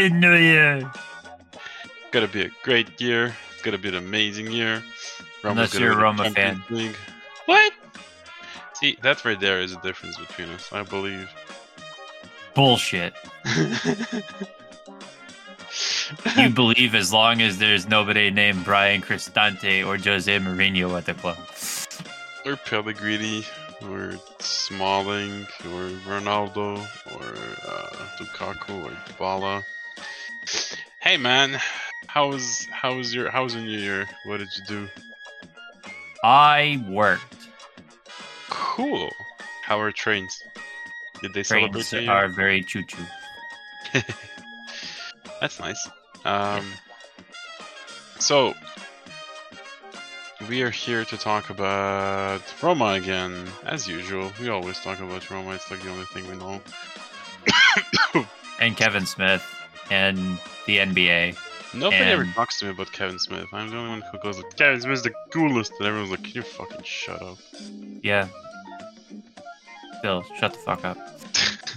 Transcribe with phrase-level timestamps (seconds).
[0.00, 0.90] Happy New Year.
[2.10, 3.36] Gonna be a great year.
[3.62, 4.82] Gonna be an amazing year.
[5.44, 6.64] Unless you're a Roma fan.
[6.70, 6.96] League.
[7.44, 7.74] What?
[8.72, 11.28] See, that right there is the difference between us, I believe.
[12.54, 13.12] Bullshit.
[16.34, 21.12] You believe as long as there's nobody named Bryan Cristante or Jose Mourinho at the
[21.12, 21.36] club.
[22.46, 23.44] or Pellegrini,
[23.82, 26.78] or Smalling, or Ronaldo,
[27.16, 29.62] or uh, Lukaku, or Dybala.
[31.00, 31.58] Hey man,
[32.06, 34.08] how was how was your how was your New Year?
[34.24, 34.88] What did you do?
[36.22, 37.48] I worked.
[38.48, 39.10] Cool.
[39.62, 40.42] How are trains?
[41.22, 43.02] Did they celebrate Trains are very choo choo.
[45.40, 45.88] That's nice.
[46.24, 46.66] Um,
[48.18, 48.54] so
[50.48, 54.32] we are here to talk about Roma again, as usual.
[54.40, 55.52] We always talk about Roma.
[55.52, 56.60] It's like the only thing we know.
[58.60, 59.42] And Kevin Smith
[59.90, 61.36] and the NBA.
[61.72, 63.46] Nobody ever talks to me about Kevin Smith.
[63.52, 66.32] I'm the only one who goes like, Kevin Smith's the coolest, and everyone's like, "Can
[66.34, 67.38] you fucking shut up?"
[68.02, 68.28] Yeah.
[70.02, 70.96] Bill, shut the fuck up.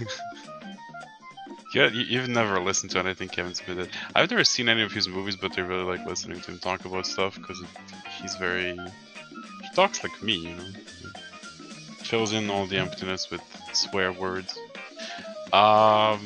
[1.74, 3.90] yeah, you, you've never listened to anything Kevin Smith did.
[4.14, 6.84] I've never seen any of his movies, but I really like listening to him talk
[6.84, 7.62] about stuff because
[8.20, 8.72] he's very.
[8.76, 10.64] He talks like me, you know.
[11.98, 13.42] He fills in all the emptiness with
[13.72, 14.58] swear words.
[15.52, 16.20] Um,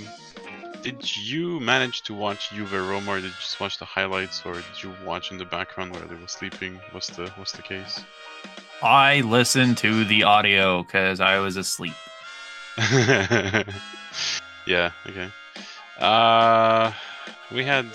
[0.91, 4.55] did you manage to watch Juve Roma, or did you just watch the highlights, or
[4.55, 6.81] did you watch in the background while they were sleeping?
[6.92, 8.05] What's the What's the case?
[8.83, 11.92] I listened to the audio because I was asleep.
[14.66, 14.92] yeah.
[15.06, 15.31] Okay.
[15.98, 16.92] Uh,
[17.53, 17.86] we had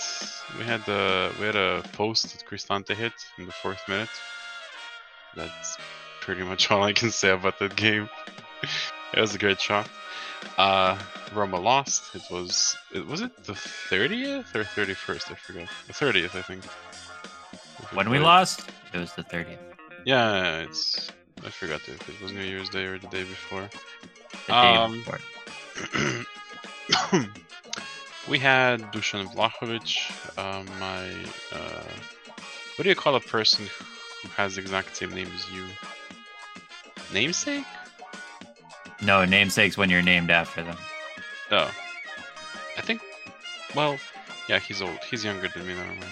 [0.60, 4.10] we had uh, we had a post that Cristante hit in the fourth minute.
[5.36, 5.78] That's
[6.22, 8.08] pretty much all I can say about that game.
[9.16, 9.90] it was a great shot.
[10.58, 10.98] Uh,
[11.34, 12.16] Roma lost.
[12.16, 15.32] It was it was it the thirtieth or thirty first?
[15.32, 15.68] I forget.
[15.88, 16.64] The thirtieth, I think.
[17.94, 19.58] When we lost, it was the 30th.
[20.06, 21.10] Yeah, it's.
[21.46, 23.70] I forgot if it was New Year's Day or the day before.
[24.48, 25.20] The day Um, before.
[28.30, 31.10] we had Dusan Vlahovic, uh, my.
[31.52, 31.84] Uh,
[32.76, 33.66] what do you call a person
[34.22, 35.66] who has the exact same name as you?
[37.14, 37.66] Namesake?
[39.04, 40.78] No, namesakes when you're named after them.
[41.52, 41.72] Oh.
[42.78, 43.02] I think.
[43.76, 43.98] Well,
[44.48, 44.98] yeah, he's old.
[45.10, 46.06] He's younger than me, never mind.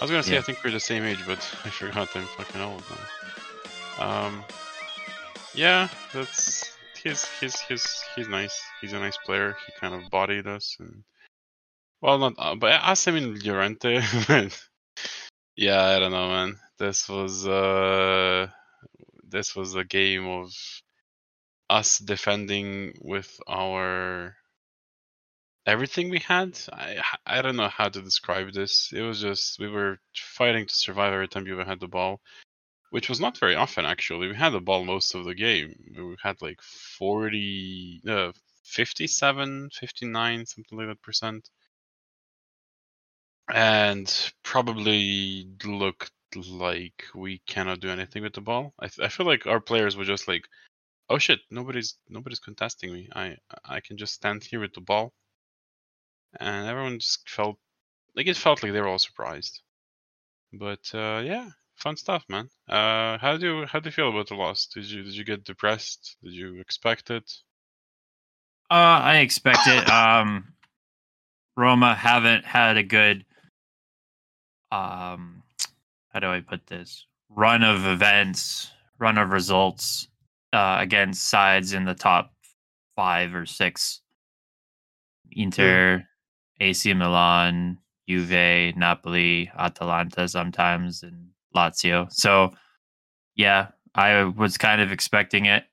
[0.00, 0.38] I was gonna say Yeah.
[0.38, 2.82] I think we're the same age, but I forgot I'm fucking old
[3.98, 4.26] now.
[4.26, 4.44] Um.
[5.54, 6.76] Yeah, that's.
[7.02, 8.60] He's he's he's he's nice.
[8.80, 9.56] He's a nice player.
[9.66, 11.02] He kind of bodied us and.
[12.02, 13.06] Well, not uh, but us.
[13.08, 14.00] I mean Llorente.
[15.56, 16.58] yeah, I don't know, man.
[16.78, 18.48] This was uh,
[19.28, 20.52] this was a game of
[21.70, 24.36] us defending with our
[25.66, 26.58] everything we had.
[26.72, 28.92] I I don't know how to describe this.
[28.92, 32.20] It was just we were fighting to survive every time we had the ball,
[32.90, 34.28] which was not very often actually.
[34.28, 35.74] We had the ball most of the game.
[35.96, 38.32] We had like 40 uh
[38.64, 41.48] 57, 59, something like that percent.
[43.52, 48.72] And probably looked like we cannot do anything with the ball.
[48.78, 50.44] I th- I feel like our players were just like
[51.10, 51.40] oh shit.
[51.50, 53.08] Nobody's nobody's contesting me.
[53.14, 55.12] I i can just stand here with the ball.
[56.38, 57.58] And everyone just felt
[58.16, 59.60] like it felt like they were all surprised.
[60.52, 62.48] But uh yeah fun stuff man.
[62.68, 64.66] Uh how do you how do you feel about the loss?
[64.66, 66.16] Did you did you get depressed?
[66.22, 67.30] Did you expect it?
[68.70, 69.88] Uh, I expect it.
[69.90, 70.54] Um,
[71.56, 73.26] Roma haven't had a good,
[74.70, 75.42] um,
[76.12, 77.04] how do I put this?
[77.28, 80.06] Run of events, run of results
[80.52, 82.32] uh, against sides in the top
[82.96, 84.00] five or six.
[85.32, 86.04] Inter,
[86.60, 87.78] AC Milan,
[88.08, 92.12] Juve, Napoli, Atalanta sometimes, and Lazio.
[92.12, 92.50] So,
[93.36, 95.64] yeah, I was kind of expecting it.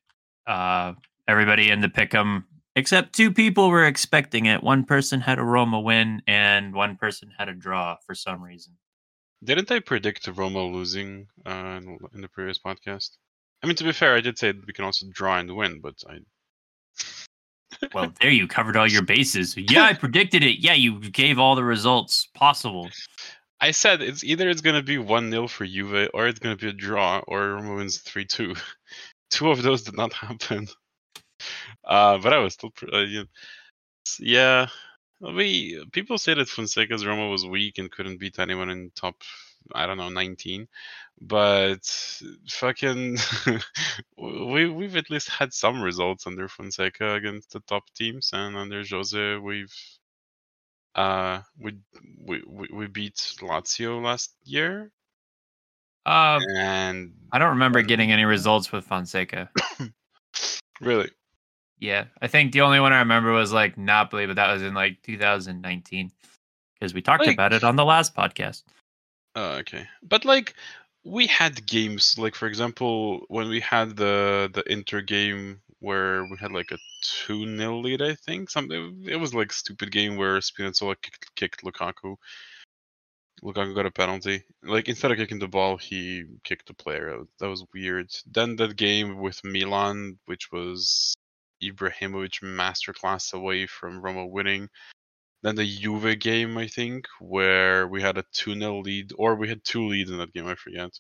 [0.46, 0.94] Uh,
[1.28, 2.44] everybody in the pick'em
[2.76, 4.62] except two people were expecting it.
[4.64, 8.78] One person had a Roma win, and one person had a draw for some reason.
[9.44, 11.80] didn't i predict roma losing uh
[12.14, 13.18] in the previous podcast
[13.64, 15.96] i mean to be fair i did say we can also draw and win but
[16.10, 16.18] i
[17.94, 19.56] Well, there you covered all your bases.
[19.56, 20.60] Yeah, I predicted it.
[20.60, 22.90] Yeah, you gave all the results possible.
[23.60, 26.70] I said it's either it's gonna be one 0 for Juve or it's gonna be
[26.70, 28.56] a draw or Roma wins three two.
[29.30, 30.70] Two of those did not happen.
[31.84, 33.26] Uh, but I was still, uh, you
[34.20, 34.68] yeah.
[35.20, 39.22] We people say that Fonseca's Roma was weak and couldn't beat anyone in top,
[39.76, 40.68] I don't know, nineteen.
[41.20, 41.86] But
[42.50, 43.18] fucking,
[44.18, 48.84] we we've at least had some results under Fonseca against the top teams, and under
[48.88, 49.74] Jose we've
[50.96, 51.74] Uh, we
[52.26, 54.92] we we, we beat Lazio last year,
[56.06, 59.50] Uh, and I don't remember getting any results with Fonseca.
[60.82, 61.10] really,
[61.80, 64.74] Yeah, I think the only one I remember was like Napoli, but that was in
[64.74, 66.12] like 2019
[66.80, 68.64] because we talked Like- about it on the last podcast.
[69.38, 69.88] Uh, okay.
[70.02, 70.56] But like,
[71.04, 76.38] we had games like, for example, when we had the the Inter game where we
[76.40, 79.06] had like a two 0 lead, I think something.
[79.08, 82.16] It was like stupid game where Spinazzola kicked, kicked Lukaku.
[83.44, 84.44] Lukaku got a penalty.
[84.64, 87.20] Like instead of kicking the ball, he kicked the player.
[87.40, 88.10] That was weird.
[88.26, 91.14] Then that game with Milan, which was
[91.64, 94.70] Ibrahimovic masterclass away from Roma winning.
[95.44, 99.48] Then the Juve game, I think, where we had a 2 0 lead, or we
[99.50, 101.00] had two leads in that game, I forget.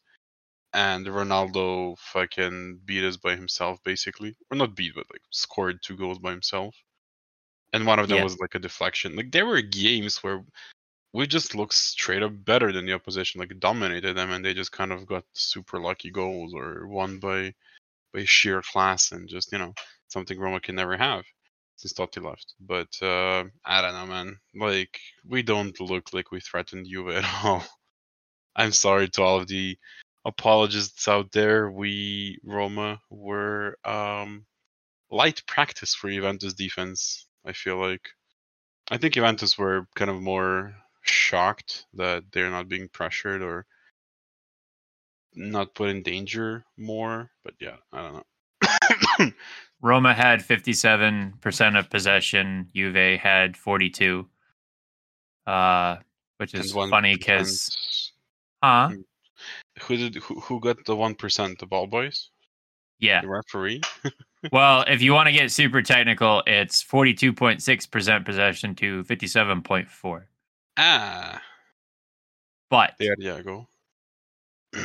[0.74, 4.36] And Ronaldo fucking beat us by himself, basically.
[4.51, 6.75] Or not beat, but like scored two goals by himself.
[7.74, 8.24] And one of them Yeah.
[8.24, 9.16] was like a deflection.
[9.16, 10.44] Like there were games where
[11.13, 14.72] we just looked straight up better than the opposition, like dominated them, and they just
[14.72, 17.54] kind of got super lucky goals or won by
[18.13, 19.74] by sheer class and just you know
[20.07, 21.25] something Roma can never have
[21.77, 22.56] since Totti left.
[22.59, 24.38] But uh, I don't know, man.
[24.56, 27.63] Like we don't look like we threatened Juve at all.
[28.56, 29.77] I'm sorry to all of the
[30.25, 31.71] apologists out there.
[31.71, 34.45] We Roma were um,
[35.09, 37.25] light practice for Juventus defense.
[37.45, 38.09] I feel like.
[38.89, 43.65] I think Juventus were kind of more shocked that they're not being pressured or
[45.35, 47.29] not put in danger more.
[47.44, 48.24] But yeah, I don't know.
[49.81, 52.67] Roma had 57% of possession.
[52.75, 54.27] Juve had 42.
[55.45, 55.97] Uh,
[56.37, 58.11] which is funny because,
[58.63, 58.89] huh?
[59.81, 61.57] who did who, who got the one percent?
[61.59, 62.29] The ball boys,
[62.99, 63.21] Yeah.
[63.21, 63.81] the referee.
[64.51, 70.23] Well, if you want to get super technical, it's 42.6% possession to 57.4.
[70.77, 71.41] ah,
[72.69, 73.67] But there you go.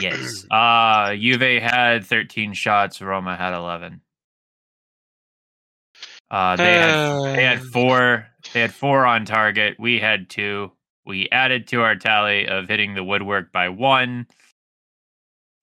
[0.01, 3.03] yes, uh, Juve had 13 shots.
[3.03, 4.01] Roma had 11.
[6.33, 8.27] Uh, they had they had four.
[8.55, 9.77] They had four on target.
[9.79, 10.73] We had two.
[11.05, 14.27] We added to our tally of hitting the woodwork by one.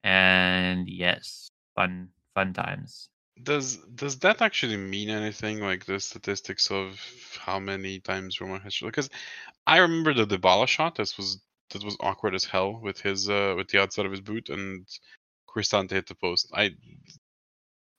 [0.04, 3.10] And yes, fun fun times.
[3.42, 5.60] Does does that actually mean anything?
[5.60, 7.01] Like the statistics of
[7.39, 8.88] how many times Roma has shot?
[8.88, 9.10] Because
[9.66, 10.95] I remember the Dybala shot.
[10.95, 14.21] This was that was awkward as hell with his uh with the outside of his
[14.21, 14.86] boot and
[15.48, 16.51] Cristante hit the post.
[16.54, 16.75] I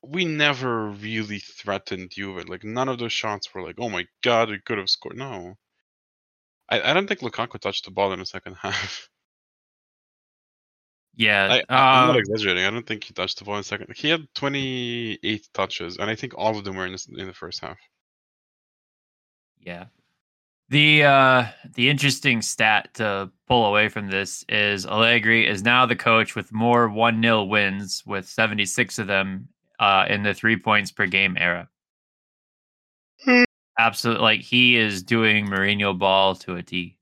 [0.02, 2.48] we never really threatened Juve.
[2.48, 5.16] Like none of those shots were like, oh my god, we could have scored.
[5.16, 5.56] No.
[6.68, 9.08] I, I don't think Lukaku touched the ball in the second half.
[11.16, 12.64] Yeah, I, I'm not uh, exaggerating.
[12.64, 13.92] I don't think he touched the ball in the second.
[13.94, 17.34] He had 28 touches, and I think all of them were in the, in the
[17.34, 17.78] first half.
[19.60, 19.86] Yeah.
[20.70, 25.96] The uh the interesting stat to pull away from this is Allegri is now the
[25.96, 29.48] coach with more 1-0 wins with 76 of them
[29.80, 31.68] uh in the 3 points per game era.
[33.24, 33.44] Hmm.
[33.78, 36.96] Absolutely like he is doing Mourinho ball to a T.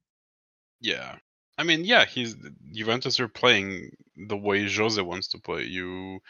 [0.80, 1.16] Yeah.
[1.58, 2.36] I mean, yeah, he's
[2.72, 5.64] Juventus are playing the way Jose wants to play.
[5.64, 6.20] You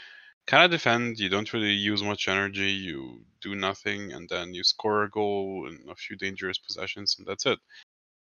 [0.47, 4.65] kind of defend, you don't really use much energy, you do nothing, and then you
[4.65, 7.59] score a goal and a few dangerous possessions, and that's it.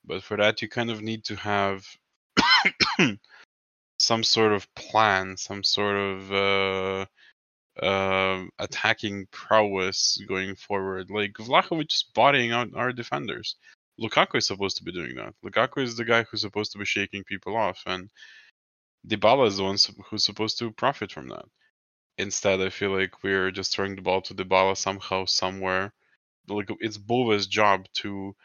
[0.04, 1.86] But for that, you kind of need to have
[4.00, 7.06] some sort of plan, some sort of uh,
[7.82, 11.10] uh, attacking prowess going forward.
[11.10, 13.56] Like Vlahovic is bodying out our defenders.
[14.00, 15.34] Lukaku is supposed to be doing that.
[15.44, 18.10] Lukaku is the guy who's supposed to be shaking people off, and
[19.08, 21.46] Dybala is the one who's supposed to profit from that.
[22.18, 25.94] Instead, I feel like we're just throwing the ball to Dybala somehow, somewhere.
[26.48, 28.36] Like it's Bove's job to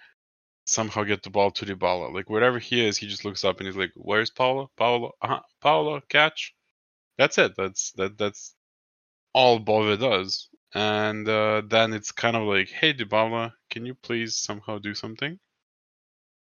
[0.67, 2.13] somehow get the ball to Dybala.
[2.15, 4.71] Like wherever he is, he just looks up and he's like, "Where's Paulo?
[4.77, 5.13] Paulo?
[5.23, 5.41] Uh-huh.
[5.61, 6.55] Paulo, catch!"
[7.19, 7.55] That's it.
[7.57, 8.19] That's that.
[8.19, 8.55] That's
[9.35, 10.49] all Bove does.
[10.75, 15.39] And uh, then it's kind of like, "Hey, Dybala, can you please somehow do something?"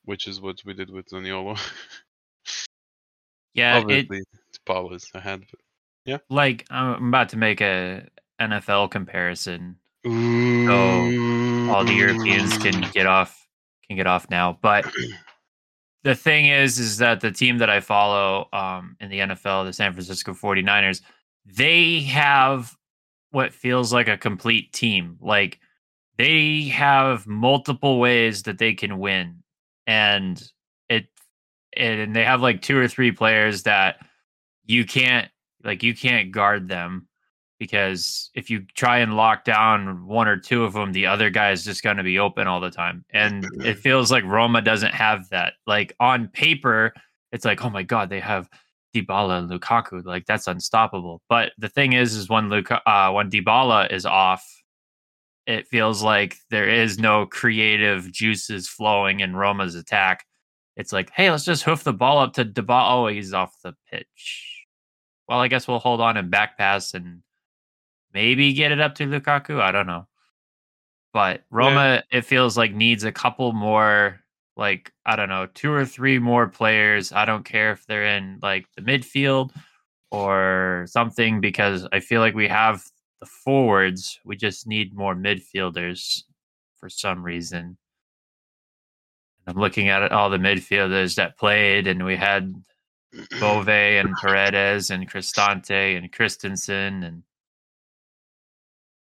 [0.05, 1.59] Which is what we did with Zaniolo.
[3.53, 4.21] Yeah, it Obviously,
[4.65, 5.43] Dybala is ahead.
[6.29, 8.07] like I'm about to make a
[8.39, 11.69] NFL comparison But...
[11.69, 13.47] all the Europeans can get off
[13.87, 14.57] can get off now.
[14.61, 14.85] But
[16.03, 19.73] the thing is is that the team that I follow um, in the NFL, the
[19.73, 21.01] San Francisco 49ers,
[21.45, 22.75] they have
[23.31, 25.17] what feels like a complete team.
[25.21, 25.59] Like
[26.17, 29.43] they have multiple ways that they can win.
[29.87, 30.41] And
[30.89, 31.07] it
[31.75, 33.97] and they have like two or three players that
[34.65, 35.29] you can't
[35.63, 37.07] like you can't guard them
[37.61, 41.51] because if you try and lock down one or two of them, the other guy
[41.51, 43.05] is just going to be open all the time.
[43.11, 43.61] And mm-hmm.
[43.61, 45.53] it feels like Roma doesn't have that.
[45.67, 46.91] Like on paper,
[47.31, 48.49] it's like, oh my god, they have
[48.93, 50.03] Dybala and Lukaku.
[50.05, 51.21] Like that's unstoppable.
[51.29, 54.45] But the thing is, is when Luka, uh, when Dybala is off,
[55.47, 60.25] it feels like there is no creative juices flowing in Roma's attack.
[60.77, 62.91] It's like, hey, let's just hoof the ball up to Dybala.
[62.91, 64.65] Oh, he's off the pitch.
[65.27, 67.21] Well, I guess we'll hold on and back pass and
[68.13, 69.59] maybe get it up to Lukaku.
[69.59, 70.07] I don't know.
[71.13, 72.19] But Roma, yeah.
[72.19, 74.21] it feels like needs a couple more
[74.57, 77.11] like I don't know, two or three more players.
[77.11, 79.51] I don't care if they're in like the midfield
[80.11, 82.83] or something because I feel like we have
[83.19, 84.19] the forwards.
[84.25, 86.23] We just need more midfielders
[86.79, 87.77] for some reason.
[89.47, 92.53] I'm looking at all the midfielders that played, and we had
[93.39, 97.23] Bove and Paredes and Cristante and Christensen, and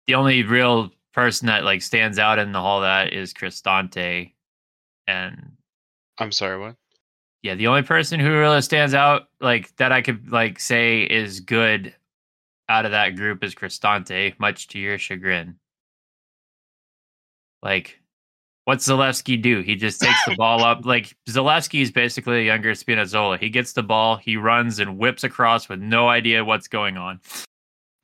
[0.07, 4.33] the only real person that like stands out in the hall that is Cristante
[5.07, 5.53] and
[6.19, 6.77] I'm sorry, what?
[7.43, 11.41] Yeah, the only person who really stands out like that I could like say is
[11.41, 11.95] good
[12.69, 15.57] out of that group is Cristante, much to your chagrin.
[17.63, 18.01] Like,
[18.65, 19.61] what's Zalewski do?
[19.61, 20.85] He just takes the ball up.
[20.93, 23.39] Like Zalewski is basically a younger Spinazzola.
[23.39, 27.21] He gets the ball, he runs and whips across with no idea what's going on.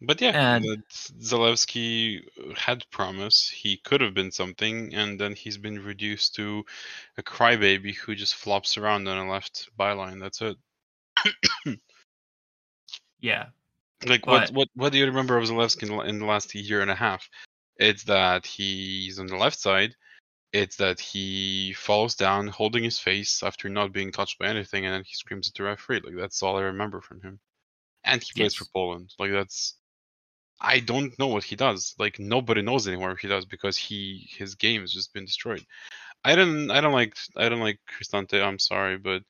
[0.00, 3.48] But yeah, and, Zalewski uh, had promise.
[3.48, 6.64] He could have been something, and then he's been reduced to
[7.16, 10.20] a crybaby who just flops around on a left byline.
[10.20, 10.56] That's it.
[13.20, 13.46] yeah.
[14.06, 14.50] Like but, what?
[14.52, 14.68] What?
[14.76, 17.28] What do you remember of Zalewski in, in the last year and a half?
[17.76, 19.96] It's that he's on the left side.
[20.52, 24.94] It's that he falls down, holding his face after not being touched by anything, and
[24.94, 26.02] then he screams at the referee.
[26.04, 27.40] Like that's all I remember from him.
[28.04, 29.12] And he plays for Poland.
[29.18, 29.74] Like that's
[30.60, 31.94] I don't know what he does.
[31.98, 35.64] Like nobody knows anymore what he does because he his game has just been destroyed.
[36.24, 38.42] I don't I don't like I don't like Cristante.
[38.42, 39.22] I'm sorry, but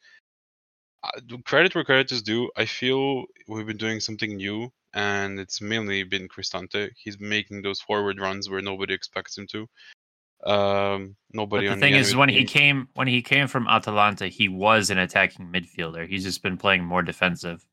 [1.05, 2.51] uh, credit where credit is due.
[2.57, 6.91] I feel we've been doing something new, and it's mainly been Cristante.
[6.97, 9.69] He's making those forward runs where nobody expects him to.
[10.45, 11.69] Um, nobody.
[11.69, 12.39] But the thing the is, when team.
[12.39, 16.09] he came when he came from Atalanta, he was an attacking midfielder.
[16.09, 17.67] He's just been playing more defensive.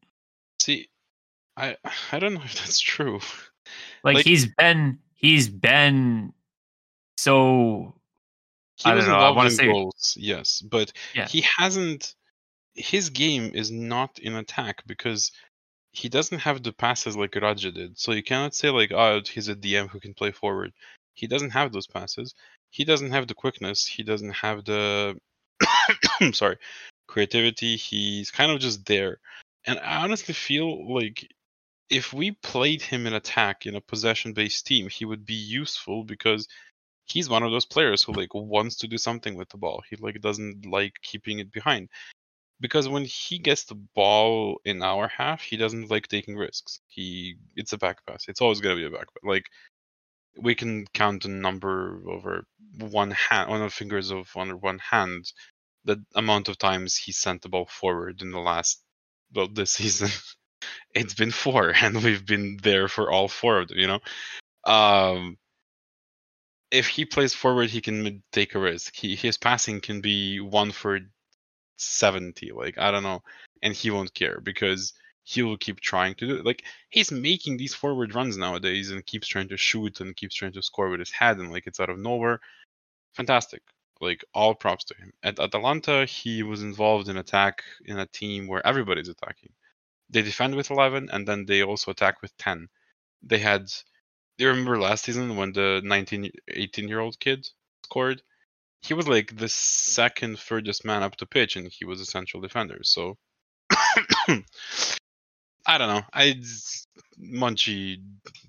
[0.59, 0.89] See,
[1.57, 1.77] I
[2.11, 3.19] I don't know if that's true.
[4.03, 6.33] Like, like he's been he's been
[7.17, 7.95] so
[8.77, 11.27] he was know, involved in say, goals, yes, but yeah.
[11.27, 12.15] he hasn't.
[12.73, 15.31] His game is not in attack because
[15.93, 17.97] he doesn't have the passes like Radja did.
[17.97, 20.73] So you cannot say like, oh, he's a DM who can play forward.
[21.13, 22.35] He doesn't have those passes.
[22.71, 23.87] He doesn't have the quickness.
[23.87, 25.17] He doesn't have the
[26.19, 26.57] I'm sorry
[27.07, 27.77] creativity.
[27.77, 29.19] He's kind of just there.
[29.65, 31.27] And I honestly feel like
[31.89, 36.03] if we played him in attack in a possession based team, he would be useful
[36.03, 36.47] because
[37.05, 39.83] he's one of those players who like wants to do something with the ball.
[39.89, 41.89] He like doesn't like keeping it behind.
[42.61, 46.79] Because when he gets the ball in our half, he doesn't like taking risks.
[46.87, 48.25] He it's a back pass.
[48.27, 49.23] It's always gonna be a back pass.
[49.23, 49.45] Like
[50.37, 52.45] we can count a number over
[52.79, 55.31] one hand on the fingers of on one hand
[55.85, 58.81] the amount of times he sent the ball forward in the last
[59.33, 60.09] well this season
[60.93, 63.77] it's been four, and we've been there for all four of them.
[63.77, 63.99] You know,
[64.65, 65.37] um,
[66.71, 68.95] if he plays forward, he can take a risk.
[68.95, 70.99] He, his passing can be one for
[71.77, 72.51] seventy.
[72.51, 73.23] Like I don't know,
[73.61, 74.93] and he won't care because
[75.23, 76.45] he will keep trying to do it.
[76.45, 80.53] Like he's making these forward runs nowadays and keeps trying to shoot and keeps trying
[80.53, 82.39] to score with his head and like it's out of nowhere.
[83.15, 83.63] Fantastic.
[84.01, 85.13] Like all props to him.
[85.23, 89.51] At Atalanta, he was involved in attack in a team where everybody's attacking
[90.15, 92.69] they defend with 11 and then they also attack with 10
[93.21, 93.69] they had
[94.37, 97.47] you remember last season when the 19 18 year old kid
[97.83, 98.21] scored?
[98.81, 102.41] He was like the second furthest man up the pitch and he was a central
[102.41, 103.17] defender so
[105.67, 106.03] i don't know.
[106.13, 106.41] I
[107.19, 108.01] munchie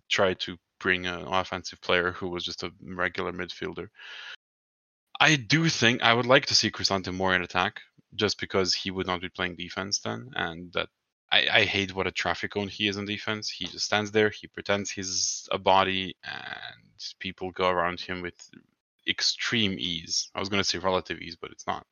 [0.09, 3.89] tried to bring an offensive player who was just a regular midfielder.
[5.19, 7.81] I do think i would like to see Cristante more in attack
[8.15, 10.89] just because he would not be playing defense then and that
[11.33, 13.51] I, I hate what a traffic cone he is on defense.
[13.51, 18.49] He just stands there, he pretends he's a body, and people go around him with
[19.09, 20.31] extreme ease.
[20.35, 21.87] I was going to say relative ease, but it's not.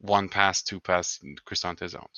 [0.00, 2.10] One pass, two pass, and Cristante's out.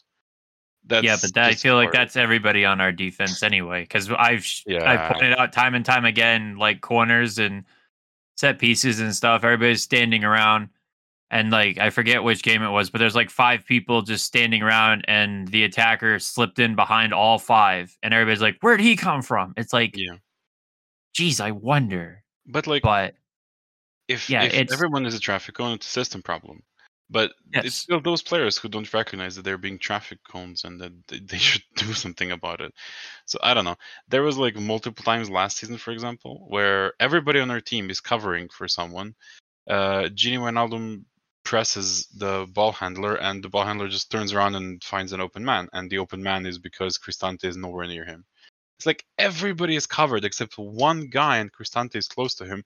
[0.85, 3.83] That's yeah, but that, I feel like that's everybody on our defense anyway.
[3.83, 4.91] Because I've yeah.
[4.91, 7.65] I pointed out time and time again, like corners and
[8.37, 9.45] set pieces and stuff.
[9.45, 10.71] Everybody's standing around
[11.33, 14.63] and like I forget which game it was, but there's like five people just standing
[14.63, 19.23] around, and the attacker slipped in behind all five, and everybody's like, "Where'd he come
[19.23, 20.17] from?" It's like, Yeah.
[21.15, 22.23] geez, I wonder.
[22.47, 23.15] But like, But
[24.09, 26.63] if yeah, if everyone is a traffic cone, it's a system problem.
[27.09, 30.93] But it's still those players who don't recognize that they're being traffic cones and that
[31.09, 32.75] they, they should do something about it.
[33.25, 33.77] So I don't know.
[34.09, 38.01] There was like multiple times last season, for example, where everybody on our team is
[38.01, 39.15] covering for someone.
[39.69, 41.05] Uh, Gini Wijnaldum
[41.45, 45.45] presses the ball handler, and the ball handler just turns around and finds an open
[45.45, 48.25] man, and the open man is because Cristante is nowhere near him.
[48.79, 52.65] It's like everybody is covered except one guy, and Cristante is close to him,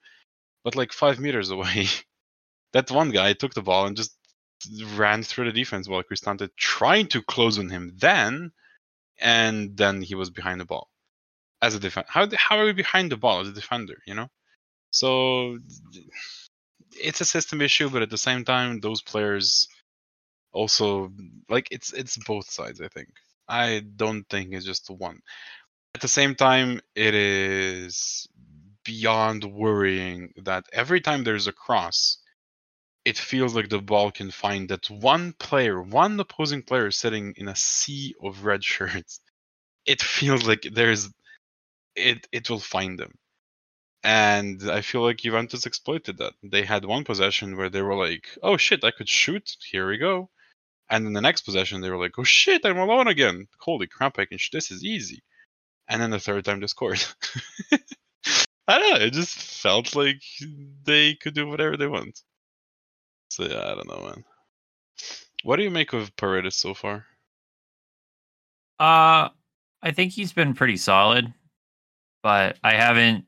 [0.65, 1.87] but like five meters away.
[2.73, 4.17] that one guy took the ball and just
[4.95, 8.53] ran through the defense while Cristante trying to close on him then,
[9.19, 10.89] and then he was behind the ball
[11.63, 12.09] as a defender.
[12.11, 13.99] How how are we behind the ball as a defender?
[14.07, 14.29] You know,
[14.91, 15.59] so
[17.01, 19.69] it's a system issue, but at the same time, those players
[20.53, 21.13] also
[21.49, 22.81] like it's it's both sides.
[22.81, 23.09] I think
[23.49, 25.21] I don't think it's just one.
[25.95, 28.27] At the same time, it is
[28.85, 32.19] beyond worrying that every time there's a cross,
[33.05, 37.49] it feels like the ball can find that one player, one opposing player sitting in
[37.49, 39.21] a sea of red shirts.
[39.87, 41.09] It feels like there's
[41.95, 43.13] it it will find them.
[44.07, 46.35] And I feel like Juventus exploited that.
[46.41, 49.57] They had one possession where they were like, "Oh shit, I could shoot.
[49.61, 50.31] Here we go."
[50.89, 53.49] And then the next possession, they were like, "Oh shit, I'm alone again.
[53.59, 54.53] Holy crap, I can shoot.
[54.53, 55.25] This is easy."
[55.89, 57.05] And then the third time they scored.
[58.69, 59.07] I don't know.
[59.07, 60.23] It just felt like
[60.85, 62.23] they could do whatever they want.
[63.31, 64.25] So yeah, I don't know, man.
[65.43, 67.07] What do you make of Paredes so far?
[68.79, 69.31] Uh,
[69.83, 71.35] I think he's been pretty solid,
[72.23, 73.27] but I haven't.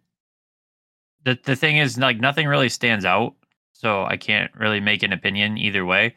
[1.29, 3.35] The the thing is, like, nothing really stands out,
[3.75, 6.15] so I can't really make an opinion either way.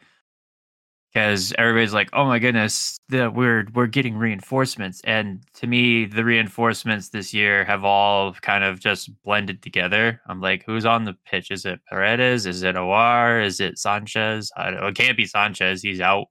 [1.12, 6.24] Because everybody's like, "Oh my goodness, the, we're we're getting reinforcements," and to me, the
[6.24, 10.22] reinforcements this year have all kind of just blended together.
[10.26, 11.50] I'm like, "Who's on the pitch?
[11.50, 12.46] Is it Paredes?
[12.46, 13.44] Is it Aouar?
[13.44, 14.48] Is it Sanches?
[14.56, 15.82] I don't, it can't be Sanches.
[15.82, 16.28] He's out."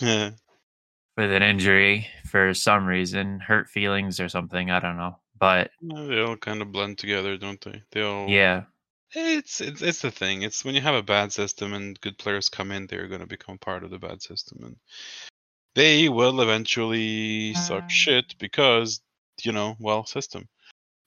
[0.00, 0.32] Yeah.
[1.16, 4.70] with an injury for some reason, hurt feelings or something.
[4.70, 5.18] I don't know.
[5.42, 7.82] But No, they all kind of blend together, don't they?
[7.90, 8.62] They all yeah,
[9.10, 10.42] It's it's it's the thing.
[10.42, 13.58] It's when you have a bad system and good players come in, they're gonna become
[13.58, 14.76] part of the bad system, and
[15.74, 19.00] they will eventually suck shit because
[19.42, 20.48] you know, well, system.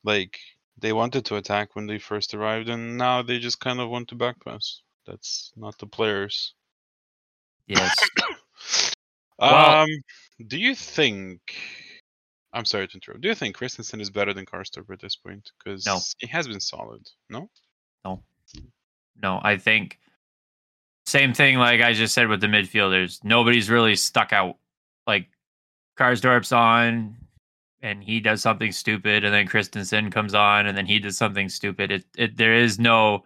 [0.03, 0.37] Like
[0.77, 4.09] they wanted to attack when they first arrived, and now they just kind of want
[4.09, 4.81] to backpass.
[5.07, 6.55] That's not the players.
[7.67, 7.95] yes.
[9.39, 9.87] um, Well-
[10.45, 11.39] do you think?
[12.55, 13.21] I'm sorry to interrupt.
[13.21, 15.51] Do you think Christensen is better than Karsdorp at this point?
[15.63, 15.99] Because No.
[16.19, 17.07] he has been solid.
[17.29, 17.49] No.
[18.05, 18.23] no,
[19.21, 19.99] No, I think
[21.05, 21.57] same thing.
[21.57, 24.55] Like I just said with the midfielders, nobody's really stuck out.
[25.05, 25.27] Like
[25.99, 27.17] Karsdorp's on,
[27.81, 31.49] and he does something stupid, and then Christensen comes on, and then he does something
[31.49, 31.91] stupid.
[31.91, 33.25] It, it there is no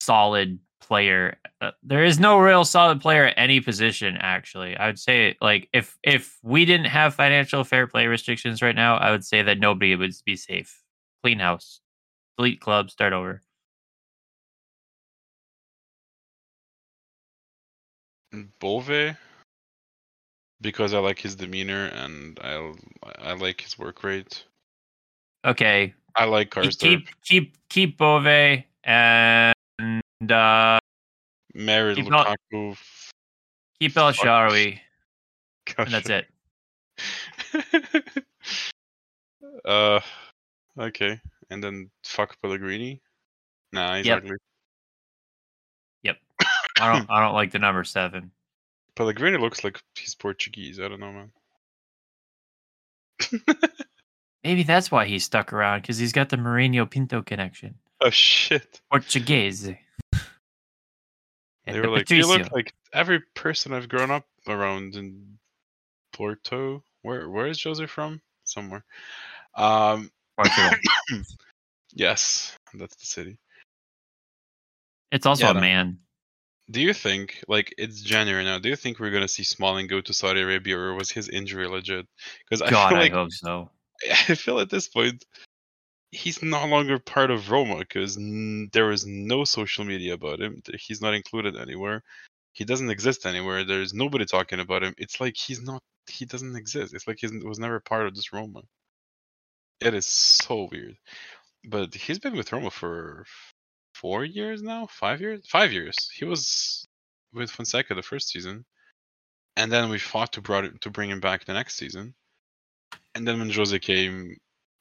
[0.00, 1.38] solid player.
[1.60, 4.16] Uh, there is no real solid player at any position.
[4.20, 8.74] Actually, I would say like if if we didn't have financial fair play restrictions right
[8.74, 10.82] now, I would say that nobody would be safe.
[11.22, 11.80] Clean house,
[12.36, 13.42] delete club, start over.
[18.60, 19.16] Bove
[20.60, 22.72] because I like his demeanor and I
[23.18, 24.44] I like his work rate.
[25.46, 26.78] Okay, I like Karsdorp.
[26.78, 29.54] keep keep, keep Bove and
[30.22, 30.78] uh,
[31.54, 32.76] Married keep Lukaku.
[33.80, 34.78] keep El Shaarawy,
[35.78, 36.26] and that's it.
[39.64, 40.00] uh,
[40.78, 43.00] okay, and then fuck Pellegrini.
[43.72, 44.18] Nah, he's Yep.
[44.18, 44.36] ugly.
[46.80, 48.30] I don't I don't like the number seven.
[48.94, 50.78] Pellegrini looks like he's Portuguese.
[50.78, 51.32] I don't know, man.
[54.44, 57.74] Maybe that's why he's stuck around because he's got the Mourinho Pinto connection.
[58.00, 58.80] oh shit!
[58.92, 59.70] Portuguese.
[61.72, 65.38] They were the like, you look like every person I've grown up around in
[66.12, 66.82] Porto.
[67.02, 68.20] Where where is Jose from?
[68.44, 68.84] Somewhere.
[69.54, 70.10] Um,
[71.92, 73.38] yes, that's the city.
[75.10, 75.98] It's also Yeah, a man.
[76.70, 78.58] Do you think, like, it's January now?
[78.58, 81.66] Do you think we're gonna see Smalling go to Saudi Arabia, or was his injury
[81.66, 82.06] legit?
[82.44, 83.70] Because I God, feel I like hope so.
[84.10, 85.24] I feel at this point
[86.10, 88.16] he's no longer part of Roma because
[88.72, 90.62] there is no social media about him.
[90.78, 92.02] He's not included anywhere.
[92.52, 93.64] He doesn't exist anywhere.
[93.64, 94.94] There's nobody talking about him.
[94.98, 95.82] It's like he's not.
[96.06, 96.94] He doesn't exist.
[96.94, 98.62] It's like he was never part of this Roma.
[99.80, 100.96] It is so weird.
[101.64, 103.24] But he's been with Roma for
[103.94, 104.86] four years now.
[104.86, 105.46] Five years.
[105.48, 106.10] Five years.
[106.14, 106.86] He was
[107.32, 108.64] with Fonseca the first season,
[109.56, 112.14] and then we fought to brought to bring him back the next season,
[113.14, 114.36] and then when Jose came,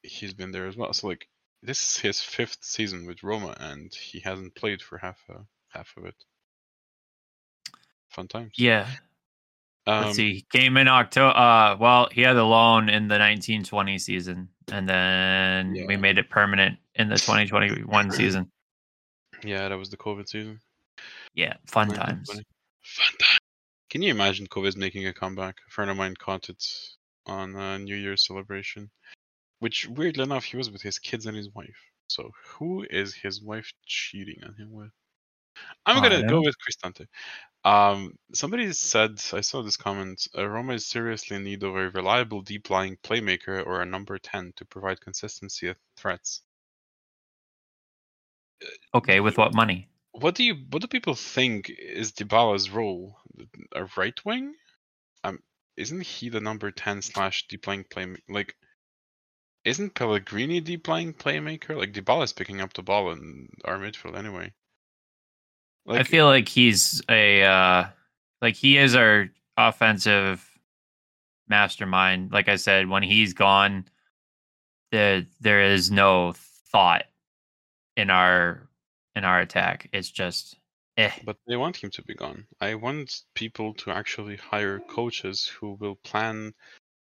[0.07, 0.93] he's been there as well.
[0.93, 1.27] So like
[1.63, 5.93] this is his fifth season with Roma, and he hasn't played for half uh, half
[5.97, 6.15] of it.
[8.09, 8.53] Fun times.
[8.57, 8.87] Yeah.
[9.85, 10.33] Um, Let's see.
[10.33, 11.37] He came in October.
[11.37, 16.29] Uh, well, he had a loan in the 1920 season, and then we made it
[16.29, 18.51] permanent in the 2021 season.
[19.43, 20.59] Yeah, that was the COVID season.
[21.35, 22.29] Yeah, fun times.
[22.29, 22.43] Fun
[23.19, 23.37] time.
[23.89, 25.59] Can you imagine Kovac making a comeback?
[25.65, 26.63] A friend of mine caught it
[27.25, 28.89] on a New Year's celebration,
[29.59, 31.77] which weirdly enough he was with his kids and his wife.
[32.07, 34.91] So who is his wife cheating on him with?
[35.85, 37.07] I'm I gonna go with Cristante.
[37.65, 40.27] Um, somebody said I saw this comment.
[40.37, 44.17] Uh, Roma is seriously in need of a reliable deep lying playmaker or a number
[44.17, 46.43] ten to provide consistency at threats.
[48.93, 49.89] Okay, with what money?
[50.11, 53.17] What do you what do people think is Dybala's role?
[53.75, 54.55] A right wing?
[55.23, 55.39] Um,
[55.75, 58.55] isn't he the number ten slash deep lying play like?
[59.67, 61.75] Isn't Pellegrini deep lying playmaker?
[61.75, 64.53] Like Dybala's picking up the ball in our midfield anyway.
[65.85, 67.87] I feel like he's a uh
[68.41, 69.27] like he is our
[69.57, 70.49] offensive
[71.49, 72.31] mastermind.
[72.31, 73.83] Like I said, when he's gone,
[74.93, 76.33] there there is no
[76.71, 77.03] thought
[77.97, 78.69] in our
[79.17, 79.89] in our attack.
[79.91, 80.57] It's just
[80.95, 81.11] eh.
[81.25, 82.47] But they want him to be gone.
[82.61, 86.53] I want people to actually hire coaches who will plan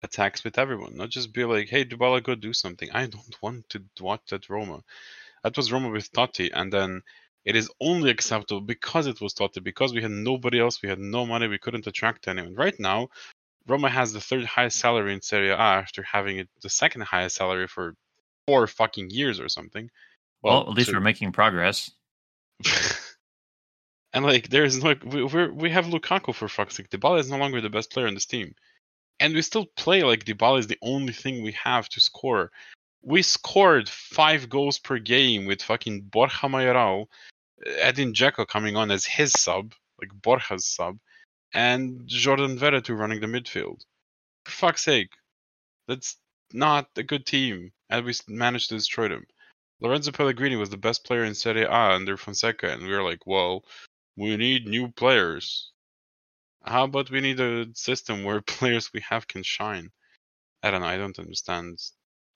[0.03, 3.69] attacks with everyone, not just be like, "Hey, Dybala, go do something." I don't want
[3.69, 4.83] to watch that Roma.
[5.43, 7.01] That was Roma with Totti, and then
[7.45, 10.99] it is only acceptable because it was Totti, because we had nobody else, we had
[10.99, 12.55] no money, we couldn't attract anyone.
[12.55, 13.09] Right now,
[13.67, 17.35] Roma has the third highest salary in Serie A after having it the second highest
[17.35, 17.95] salary for
[18.47, 19.89] four fucking years or something.
[20.41, 21.91] Well, at least to- we're making progress.
[24.13, 26.89] and like there's no, we we're, we have Lukaku for fuck's sake.
[26.89, 28.55] Dybala is no longer the best player in this team,
[29.19, 32.51] and we still play like Dybala is the only thing we have to score.
[33.01, 37.09] We scored five goals per game with fucking Borja Mayoral,
[37.65, 40.97] uh, Edin Dzeko coming on as his sub, like Borja's sub,
[41.53, 43.81] and Jordan Veretout running the midfield.
[44.45, 45.11] For fuck's sake,
[45.87, 46.17] that's
[46.53, 49.25] not a good team, and we managed to destroy them.
[49.81, 53.27] Lorenzo Pellegrini was the best player in Serie A under Fonseca, and we were like,
[53.27, 53.65] well,
[54.15, 55.72] we need new players.
[56.63, 59.91] How about we need a system where players we have can shine?
[60.63, 60.87] I don't know.
[60.87, 61.79] I don't understand.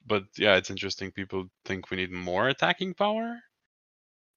[0.05, 1.11] But yeah, it's interesting.
[1.11, 3.39] People think we need more attacking power,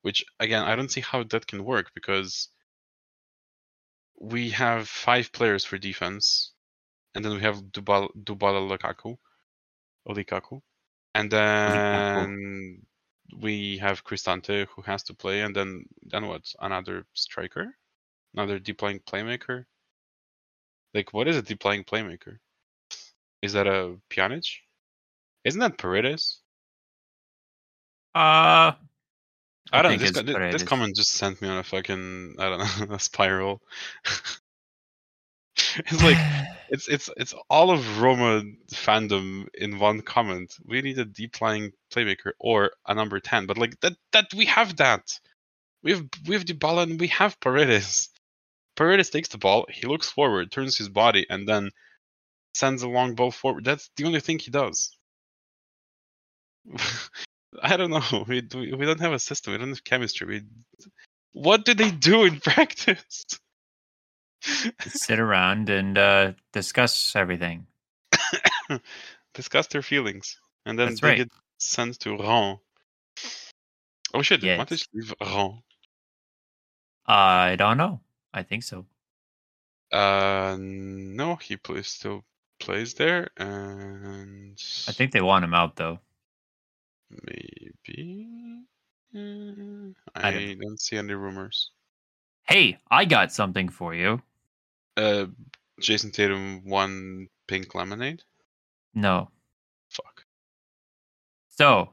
[0.02, 2.48] which again, I don't see how that can work because
[4.20, 6.52] we have five players for defense,
[7.14, 9.16] and then we have Dubala, Dubala Lukaku,
[10.08, 10.60] Olikaku,
[11.14, 12.82] and then
[13.40, 16.42] we have Cristante who has to play, and then then what?
[16.60, 17.76] Another striker,
[18.34, 19.64] another deep lying playmaker.
[20.94, 22.38] Like, what is a deep lying playmaker?
[23.42, 24.46] Is that a Pjanic?
[25.44, 26.40] Isn't that Paredes?
[28.14, 28.72] Uh
[29.72, 29.98] I, don't know.
[29.98, 32.98] This, it's co- this comment just sent me on a fucking I don't know a
[32.98, 33.62] spiral.
[35.56, 36.16] it's like
[36.70, 40.54] it's it's it's all of Roma fandom in one comment.
[40.64, 44.46] We need a deep lying playmaker or a number ten, but like that that we
[44.46, 45.18] have that.
[45.82, 48.10] We have we have Dybala and we have Paredes.
[48.80, 51.70] Paredes takes the ball, he looks forward, turns his body, and then
[52.54, 53.62] sends a long ball forward.
[53.62, 54.96] That's the only thing he does.
[57.62, 58.24] I don't know.
[58.26, 59.52] We we don't have a system.
[59.52, 60.26] We don't have chemistry.
[60.26, 60.42] We
[61.32, 63.22] what do they do in practice?
[64.86, 67.66] sit around and uh discuss everything.
[69.34, 71.18] Discuss their feelings, and then That's they right.
[71.18, 72.58] get sent to Rouen.
[74.14, 74.40] Oh shit!
[74.40, 74.70] Did Yes.
[74.70, 75.62] Matic leave Rouen?
[77.04, 78.00] I don't know.
[78.32, 78.86] I think so.
[79.92, 82.24] Uh, no, he plays still
[82.60, 84.56] plays there, and
[84.88, 85.98] I think they want him out though.
[87.10, 88.28] maybe.
[89.14, 91.72] uh, I I, don't don't see any rumors.
[92.44, 94.22] Hey, I got something for you.
[94.96, 95.26] Uh,
[95.80, 98.22] Jayson Tatum won pink lemonade.
[98.94, 99.30] No.
[99.88, 100.24] Fuck.
[101.48, 101.90] So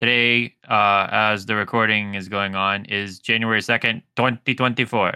[0.00, 5.14] today, uh, as the recording is going on, is January second, twenty twenty four.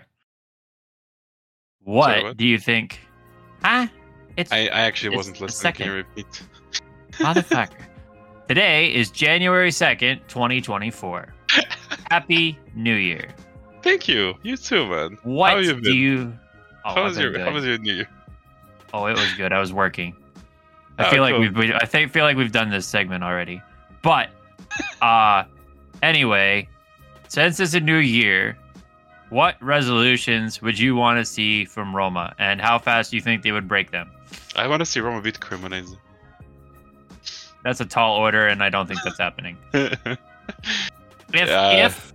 [1.85, 2.37] What, what?
[2.37, 3.01] do you think?
[3.63, 3.87] Huh?
[4.37, 5.73] It's I, I actually It's wasn't listening.
[5.75, 6.43] Can you repeat?
[7.13, 7.71] motherfucker.
[8.49, 11.33] Today is January second, twenty twenty four.
[12.11, 13.29] Happy New Year.
[13.83, 14.35] Thank you.
[14.43, 15.19] You too, man.
[15.23, 15.95] What you do been?
[15.95, 16.39] you?
[16.85, 18.09] Oh, how was your How was your New Year?
[18.93, 19.53] Oh, it was good.
[19.53, 20.15] I was working.
[20.99, 21.41] I Oh, feel like cool.
[21.41, 23.63] we've we, I think feel like we've done this segment already.
[24.03, 24.31] But
[25.01, 25.45] uh
[26.03, 26.69] anyway,
[27.29, 28.57] since it's a new year,
[29.31, 33.43] what resolutions would you want to see from Roma, and how fast do you think
[33.43, 34.11] they would break them?
[34.57, 35.97] I want to see Roma beat Cremonese.
[37.65, 39.57] That's a tall order, and I don't think that's happening.
[41.33, 41.87] If Yeah.
[41.87, 42.13] if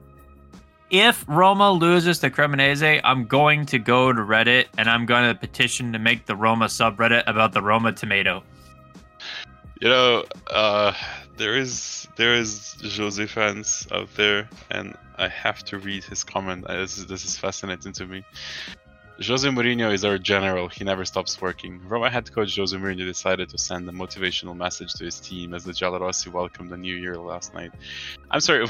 [0.91, 5.37] if Roma loses to Cremonese, I'm going to go to Reddit and I'm going to
[5.39, 8.43] petition to make the Roma subreddit about the Roma tomato.
[9.81, 10.93] You know, uh,
[11.37, 16.65] there is there is Jose fans out there, and I have to read his comment.
[16.67, 18.23] This is, this is fascinating to me.
[19.21, 20.69] Jose Mourinho is our general.
[20.69, 21.81] He never stops working.
[21.89, 25.65] Roma head coach Jose Mourinho decided to send a motivational message to his team as
[25.65, 27.71] the Giallorossi welcomed the new year last night.
[28.31, 28.65] I'm sorry,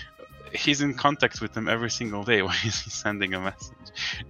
[0.54, 2.40] he's in contact with them every single day.
[2.48, 3.76] Why is he sending a message?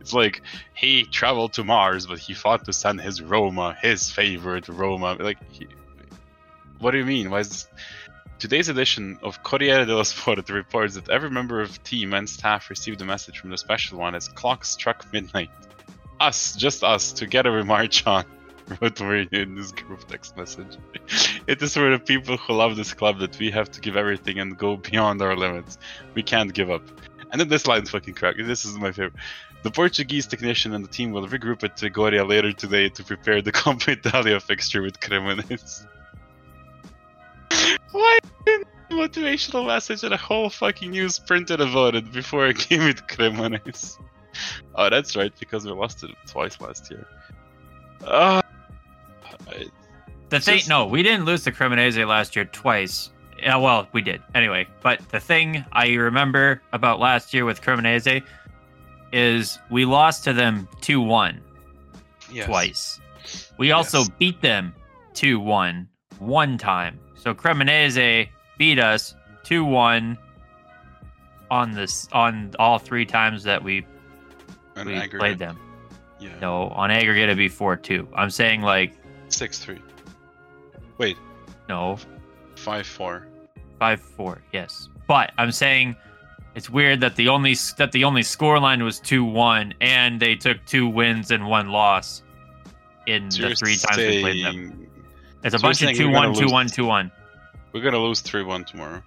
[0.01, 0.43] It's like
[0.75, 5.17] he traveled to Mars, but he fought to send his Roma, his favorite Roma.
[5.21, 5.69] Like, he,
[6.81, 7.31] what do you mean?
[7.31, 7.69] Why is
[8.41, 13.03] today's edition of Corriere dello Sport reports that every member of team and staff received
[13.03, 15.51] a message from the special one as clock struck midnight.
[16.19, 18.25] Us, just us, together we march on.
[18.81, 20.79] Wrote Mourinho in this group text message.
[21.47, 24.39] it is for the people who love this club that we have to give everything
[24.39, 25.77] and go beyond our limits.
[26.15, 26.83] We can't give up.
[27.33, 28.37] And then this line is fucking crack.
[28.39, 29.21] This is my favorite.
[29.65, 33.53] The Portuguese technician and the team will regroup at Trigoria later today to prepare the
[33.61, 35.87] Coppa Italia fixture with Cremonese.
[37.93, 42.85] Why didn't motivational message and a whole fucking news printed about it before I came
[42.85, 43.99] with Cremonese?
[44.75, 47.07] Oh, that's right, because we lost it twice last year.
[48.05, 48.43] Uh,
[50.29, 53.11] The thing, Just- no, we didn't lose the Cremonese last year twice.
[53.39, 54.69] Yeah, well, we did anyway.
[54.81, 58.23] But the thing I remember about last year with Cremonese
[59.13, 61.41] is we lost to them two one
[62.31, 62.47] yes.
[62.47, 63.01] twice.
[63.59, 64.73] We also beat them
[65.15, 65.89] two one
[66.21, 67.01] one time.
[67.21, 70.17] So Cremonese beat us two one
[71.51, 73.85] on this on all three times that we,
[74.77, 75.21] we aggregate.
[75.21, 75.59] played them.
[76.19, 76.31] Yeah.
[76.41, 78.09] No, on aggregate it'd be four two.
[78.15, 78.97] I'm saying like
[79.29, 79.79] 6 3.
[80.99, 81.17] Wait,
[81.69, 81.99] no
[82.57, 83.27] 5 4.
[83.79, 84.89] Five four, yes.
[85.07, 85.97] But I'm saying
[86.55, 90.37] it's weird that the only that the only score line was two one, and they
[90.37, 92.23] took two wins and one loss
[93.07, 94.87] in So the three times we played them.
[95.43, 97.11] It's a so bunch of two we're gonna lose- one, two one,
[97.73, 99.03] We're gonna lose 3 1 tomorrow.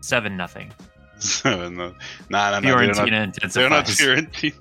[0.00, 0.72] seven nothing.
[1.18, 1.94] So, no.
[2.30, 2.60] Nah, nah, nah.
[2.60, 3.86] They're not, Fiorentina they're not.
[3.86, 4.54] Fiorentina.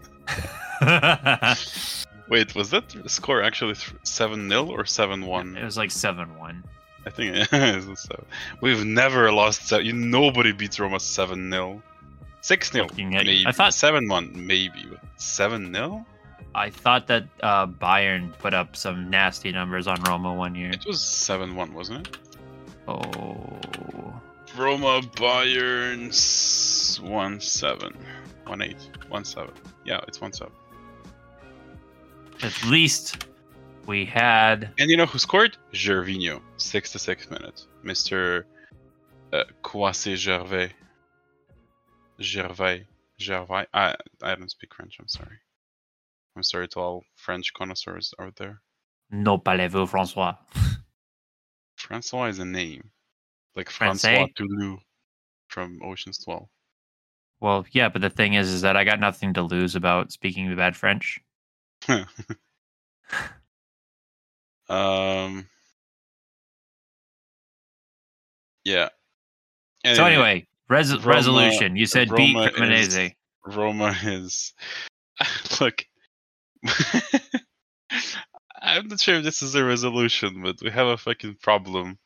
[2.29, 5.55] Wait, was that score actually 7 0 or 7 one?
[5.55, 6.63] it was like seven one.
[7.05, 8.07] I think it is.
[8.61, 9.71] We've never lost.
[9.71, 11.81] You, nobody beats Roma 7 0.
[12.41, 12.87] 6 0.
[12.97, 13.43] Maybe.
[13.47, 14.83] I thought- 7 1, maybe.
[15.17, 16.05] 7 0?
[16.57, 20.71] I thought that uh, Bayern put up some nasty numbers on Roma one year.
[20.71, 22.17] It was 7 1, wasn't it?
[22.87, 23.59] Oh,
[24.57, 26.09] Roma Bayern
[26.99, 27.97] 1 7.
[28.47, 28.75] 1 8.
[29.07, 29.53] 1 7.
[29.85, 30.51] Yeah, it's 1 7.
[32.41, 33.27] at least
[33.85, 35.57] we had And you know who scored?
[35.73, 36.41] Gervinho.
[36.57, 37.67] 66 minutes.
[37.85, 38.45] Mr.
[39.31, 40.71] Uh, Kouassi Gervais.
[42.19, 42.87] Gervais.
[43.19, 43.67] Gervais.
[43.75, 45.37] I, I don't speak French, I'm sorry.
[46.37, 48.61] I'm sorry to all French connoisseurs out there.
[49.09, 50.37] no parlez-vous, François.
[51.75, 52.91] Francois is a name.
[53.55, 54.15] Like Francais?
[54.15, 54.77] Francois Toulour
[55.47, 56.47] from Ocean's 12.
[57.39, 60.55] Well, yeah, but the thing is, is that I got nothing to lose about speaking
[60.55, 61.19] bad French.
[64.69, 65.47] um.
[68.63, 68.89] Yeah.
[69.95, 71.75] So anyway, res- Roma- resolution.
[71.75, 73.15] You said beat Roma is- Cremonese.
[73.45, 74.53] Roma is
[75.59, 75.83] look.
[78.61, 81.97] I'm not sure if this is a resolution, but we have a fucking problem.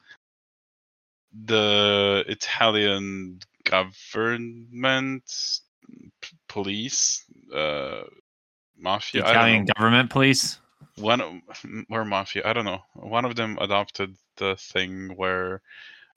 [1.45, 5.23] The Italian government,
[6.21, 8.03] p- police, uh,
[8.77, 9.25] mafia.
[9.25, 9.67] I don't Italian know.
[9.75, 10.59] government police.
[10.97, 11.41] one of-
[11.89, 15.61] or mafia i don't know one of them adopted the thing where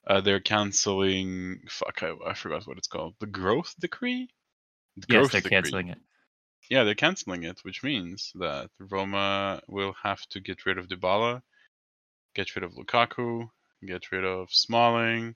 [0.08, 4.28] uh, they're canceling fuck I, I forgot what it's called the growth decree
[4.96, 5.50] The Yes, growth they're decree.
[5.50, 5.98] canceling it.
[6.70, 11.42] Yeah they're canceling it which means that roma will have to get rid of dybala
[12.34, 13.48] get rid of lukaku
[13.84, 15.34] get rid of smalling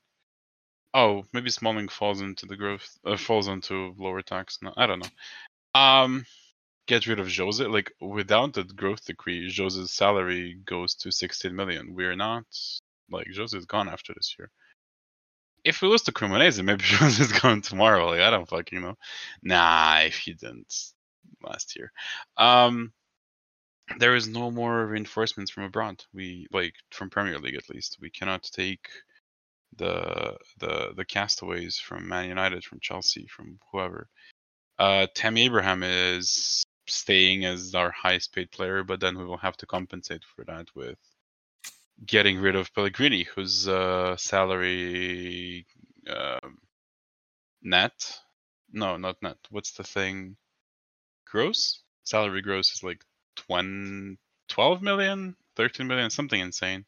[0.95, 5.01] oh maybe smalling falls into the growth uh, falls into lower tax no i don't
[5.01, 6.25] know um
[6.89, 7.65] get rid of Jose.
[7.65, 11.95] Like without the growth decree, Jose's salary goes to 16 million.
[11.95, 12.45] We're not
[13.11, 14.51] like Jose is gone after this year.
[15.65, 18.07] If we lose to Cremonese, maybe Jose's gone tomorrow.
[18.07, 18.97] Like I don't fucking know.
[19.43, 20.75] Nah, if he didn't
[21.43, 21.93] last year.
[22.37, 22.93] Um,
[23.99, 26.05] there is no more reinforcements from abroad.
[26.13, 27.99] We like from Premier League at least.
[28.01, 28.89] We cannot take
[29.77, 34.09] the the the castaways from Man United, from Chelsea, from whoever.
[34.79, 39.57] Uh, Tammy Abraham is staying as our highest paid player, but then we will have
[39.59, 40.99] to compensate for that with
[42.07, 45.67] getting rid of Pellegrini, whose uh, salary
[46.09, 46.59] um,
[47.63, 48.21] net,
[48.73, 49.37] no, not net.
[49.51, 50.37] What's the thing?
[51.31, 53.05] Gross salary gross is like
[53.37, 54.17] 20,
[54.49, 56.85] 12 million, 13 million, something insane.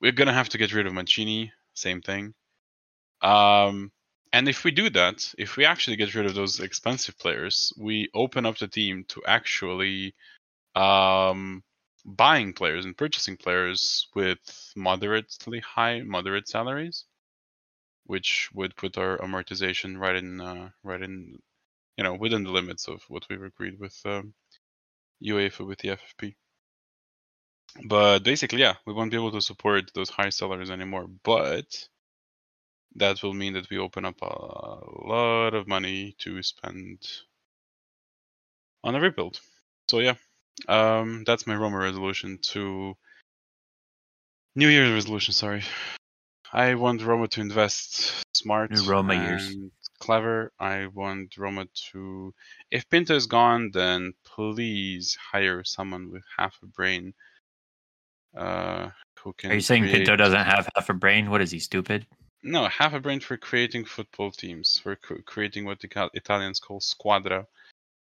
[0.00, 1.52] We're gonna have to get rid of Mancini.
[1.74, 2.34] Same thing.
[3.22, 3.92] Um,
[4.32, 8.08] and if we do that, if we actually get rid of those expensive players, we
[8.14, 10.14] open up the team to actually
[10.74, 11.62] um,
[12.04, 17.04] buying players and purchasing players with moderately high, moderate salaries,
[18.04, 21.38] which would put our amortization right in, uh, right in,
[22.00, 24.32] you know, within the limits of what we've agreed with um,
[25.22, 26.34] UEFA with the FFP.
[27.84, 31.08] But basically, yeah, we won't be able to support those high salaries anymore.
[31.22, 31.66] But
[32.94, 37.06] that will mean that we open up a lot of money to spend
[38.82, 39.38] on a rebuild.
[39.90, 40.14] So yeah,
[40.68, 42.94] um, that's my Roma resolution to
[44.56, 45.34] New Year's resolution.
[45.34, 45.64] Sorry,
[46.50, 49.54] I want Roma to invest smart, New Roma years.
[50.00, 50.52] Clever.
[50.58, 52.34] I want Roma to,
[52.70, 57.14] if Pinto is gone, then please hire someone with half a brain.
[58.36, 58.90] Uh,
[59.22, 59.52] who can?
[59.52, 61.30] Are you saying Pinto doesn't have half a brain?
[61.30, 62.06] What is he stupid?
[62.42, 67.46] no, half a brain for creating football teams, for creating what the Italians call squadra,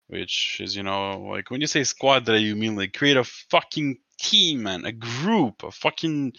[0.08, 3.98] which is, you know, like when you say squadra, you mean like create a fucking
[4.20, 6.34] team, man, a group, a fucking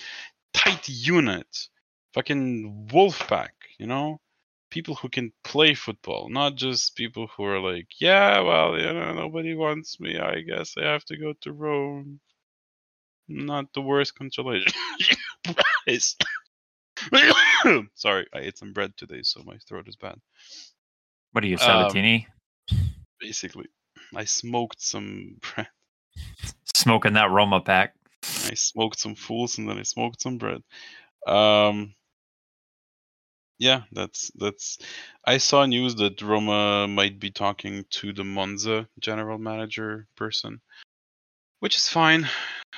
[0.53, 1.69] tight unit,
[2.15, 4.21] fucking wolf pack, you know?
[4.71, 9.15] People who can play football, not just people who are like, yeah, well, you know,
[9.15, 10.19] nobody wants me.
[10.19, 12.21] I guess I have to go to Rome.
[13.29, 14.73] Not the worst consolation.
[15.87, 16.17] prize.
[17.95, 20.17] Sorry, I ate some bread today, so my throat is bad.
[21.33, 22.27] What are you, Um, Sabatini?
[23.21, 23.67] Basically,
[24.15, 25.69] I smoked some bread.
[26.75, 27.95] Smoking that Roma pack.
[28.23, 30.63] I smoked some fools, and then I smoked some bread.
[31.27, 31.95] Um,
[33.59, 34.79] yeah, that's that's.
[35.25, 40.61] I saw news that Roma might be talking to the Monza general manager person,
[41.61, 42.29] which is fine.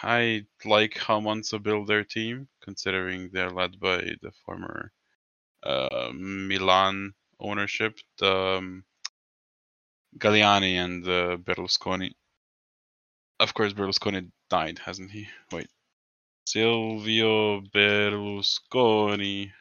[0.03, 4.93] I like how Monza build their team, considering they're led by the former
[5.63, 8.85] uh, Milan ownership, the um,
[10.19, 12.13] Galliani and uh, Berlusconi.
[13.39, 15.29] Of course, Berlusconi died, hasn't he?
[15.53, 15.69] Wait.
[16.47, 19.53] Silvio Berlusconi.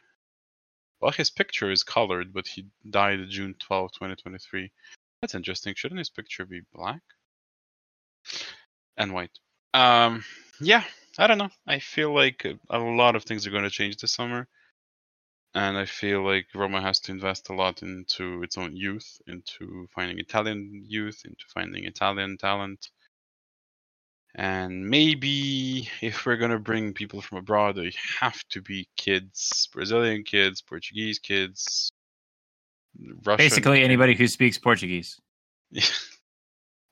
[1.00, 4.70] Well, his picture is colored, but he died June 12, 2023.
[5.20, 5.74] That's interesting.
[5.74, 7.02] Shouldn't his picture be black?
[8.96, 9.38] And white.
[9.74, 10.24] Um,
[10.60, 10.84] yeah,
[11.18, 11.50] I don't know.
[11.66, 14.48] I feel like a- lot of things are going to change this summer.
[15.54, 19.88] And I feel like Roma has to invest a lot into its own youth, into
[19.94, 22.90] finding Italian youth, into finding Italian talent.
[24.34, 30.22] And maybe if we're gonna bring people from abroad, they have to be kids, Brazilian
[30.22, 31.90] kids, Portuguese kids,
[33.24, 33.44] Russian.
[33.44, 35.20] Basically, anybody who speaks Portuguese.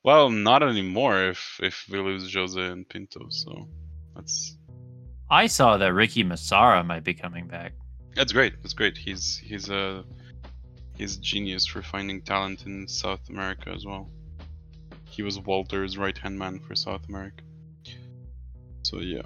[0.05, 1.29] well, not anymore.
[1.29, 3.69] If if we lose Jose and Pinto, so
[4.17, 4.57] that's
[5.31, 7.73] I saw that Ricky Massara might be coming back.
[8.15, 8.55] that's great.
[8.63, 8.97] That's great.
[8.97, 10.05] He's he's a
[10.97, 14.11] he's a genius for finding talent in South America as well.
[15.19, 17.43] He was Walter's right hand man for South America.
[18.83, 19.23] So yeah.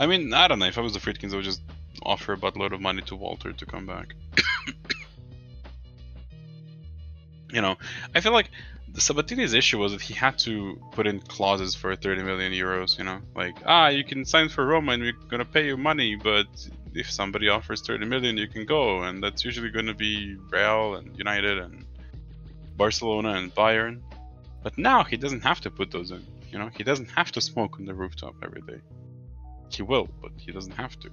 [0.00, 0.64] I mean, I don't know.
[0.64, 1.60] If I was the Friedkins, I would just
[2.02, 4.14] offer a buttload of money to Walter to come back.
[7.52, 7.76] you know,
[8.14, 8.48] I feel like
[8.88, 12.96] the Sabatini's issue was that he had to put in clauses for 30 million euros.
[12.96, 16.16] You know, like ah, you can sign for Roma and we're gonna pay you money,
[16.16, 16.46] but
[16.94, 21.14] if somebody offers 30 million, you can go, and that's usually gonna be Real and
[21.18, 21.84] United and
[22.78, 24.00] Barcelona and Bayern.
[24.62, 26.24] But now he doesn't have to put those in.
[26.50, 28.80] You know, he doesn't have to smoke on the rooftop every day.
[29.70, 31.10] He will, but he doesn't have to.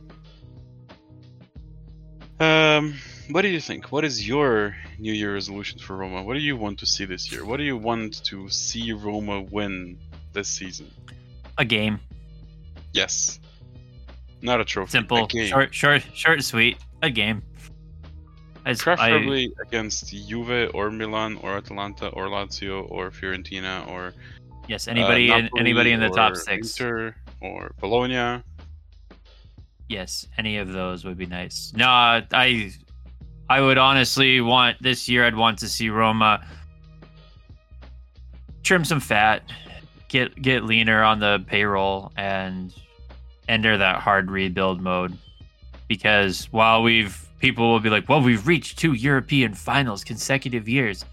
[2.40, 2.96] Um,
[3.30, 3.92] what do you think?
[3.92, 6.24] What is your New Year resolution for Roma?
[6.24, 7.46] What do you want to see this year?
[7.46, 9.98] What do you want to see Roma win
[10.34, 10.92] this season?
[11.58, 12.00] A game.
[12.92, 13.40] Yes.
[14.42, 14.92] Not a trophy.
[14.92, 15.24] Simple.
[15.24, 15.48] A game.
[15.48, 16.78] Short, short, short, and sweet.
[17.02, 17.44] A game.
[18.66, 24.14] As I- Preferably against Juve or Milan or Atalanta or Lazio or Fiorentina or
[24.68, 26.80] yes, uh, anybody in anybody in the top six.
[26.80, 28.42] Inter or Bologna.
[29.90, 31.74] Yes, any of those would be nice.
[31.76, 32.72] No, I
[33.50, 36.46] I would honestly want this year I'd want to see Roma
[38.64, 39.44] trim some fat,
[40.08, 42.74] get get leaner on the payroll and
[43.50, 45.18] enter that hard rebuild mode
[45.90, 51.04] because while we've people will be like, well, we've reached two European finals consecutive years.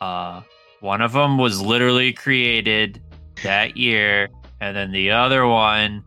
[0.00, 0.40] Uh,
[0.78, 3.02] one of them was literally created
[3.42, 4.28] that year,
[4.60, 6.04] and then the other one,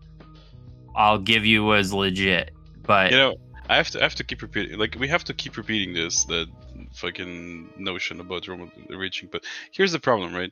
[0.96, 2.52] I'll give you was legit.
[2.84, 3.36] But You know,
[3.68, 6.24] I have to I have to keep repeating like we have to keep repeating this
[6.26, 6.48] that
[6.94, 9.28] fucking notion about Roma reaching.
[9.30, 9.44] But
[9.74, 10.52] here's the problem, right?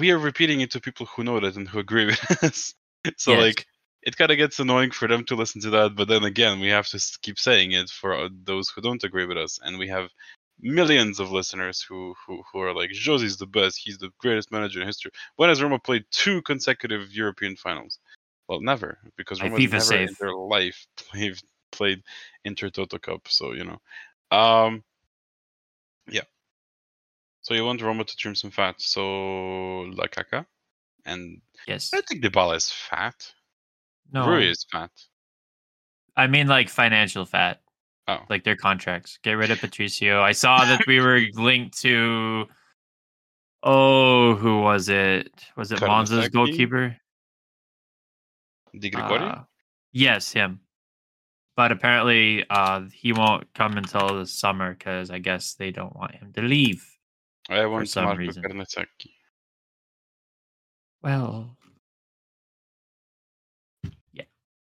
[0.00, 2.74] We are repeating it to people who know that and who agree with us.
[3.16, 3.42] so Yes.
[3.42, 3.66] like
[4.06, 6.68] it kind of gets annoying for them to listen to that, but then again, we
[6.68, 9.88] have to keep saying it for uh, those who don't agree with us, and we
[9.88, 10.10] have
[10.60, 14.80] millions of listeners who who, who are like Josie's the best, he's the greatest manager
[14.80, 15.10] in history.
[15.34, 17.98] When has Roma played two consecutive European finals?
[18.48, 21.36] Well, never, because FIFA never in their life played
[21.72, 22.02] played
[22.46, 23.80] Intertoto Cup, so you know.
[24.30, 24.84] Um,
[26.08, 26.22] yeah.
[27.42, 30.46] So you want Roma to trim some fat, so Lukaku,
[31.04, 33.32] and yes, I think Dybala is fat.
[34.12, 34.90] No, Rui is fat.
[36.16, 37.60] I mean like financial fat,
[38.08, 39.18] Oh, like their contracts.
[39.22, 40.22] Get rid of Patricio.
[40.22, 42.46] I saw that we were linked to.
[43.62, 45.30] Oh, who was it?
[45.56, 46.96] Was it Monza's goalkeeper?
[48.78, 49.26] Di Gregorio.
[49.26, 49.42] Uh,
[49.92, 50.60] yes, him.
[51.56, 56.14] But apparently, uh, he won't come until the summer because I guess they don't want
[56.14, 56.86] him to leave.
[57.48, 58.42] I want some Marco reason.
[61.02, 61.56] Well,
[64.12, 64.24] yeah,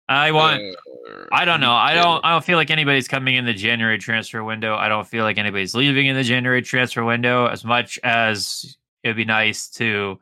[0.09, 0.63] I want.
[0.63, 1.73] Uh, I don't know.
[1.73, 2.25] I don't.
[2.25, 4.77] I don't feel like anybody's coming in the January transfer window.
[4.77, 7.47] I don't feel like anybody's leaving in the January transfer window.
[7.47, 10.19] As much as it'd be nice to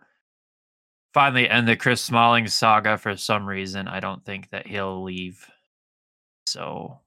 [1.12, 5.46] finally end the Chris Smalling saga for some reason, I don't think that he'll leave.
[6.46, 6.98] So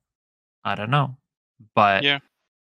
[0.63, 1.17] I don't know,
[1.75, 2.19] but Yeah.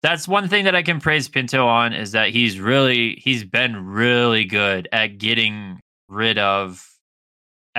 [0.03, 3.85] that's one thing that I can praise Pinto on is that he's really he's been
[3.87, 6.87] really good at getting rid of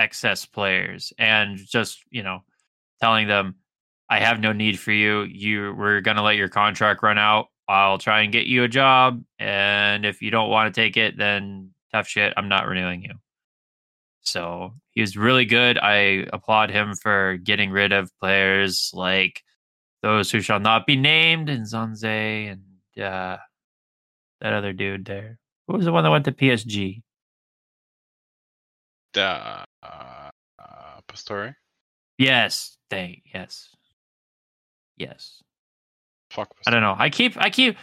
[0.02, 2.40] excess players and just you know
[3.00, 3.54] telling them
[4.10, 5.22] I have no need for you.
[5.22, 7.46] You we're gonna let your contract run out.
[7.68, 11.16] I'll try and get you a job, and if you don't want to take it,
[11.16, 12.34] then tough shit.
[12.36, 13.14] I'm not renewing you.
[14.22, 15.78] So he was really good.
[15.78, 19.42] I applaud him for getting rid of players like
[20.02, 23.38] those who shall not be named and Zanze and uh,
[24.40, 25.38] that other dude there.
[25.66, 27.02] Who was the one that went to PSG?
[29.12, 31.56] Da, uh, uh, Pastore.
[32.18, 33.70] Yes, they yes,
[34.96, 35.42] yes.
[36.30, 36.54] Fuck.
[36.66, 36.96] I don't know.
[36.98, 37.76] I keep I keep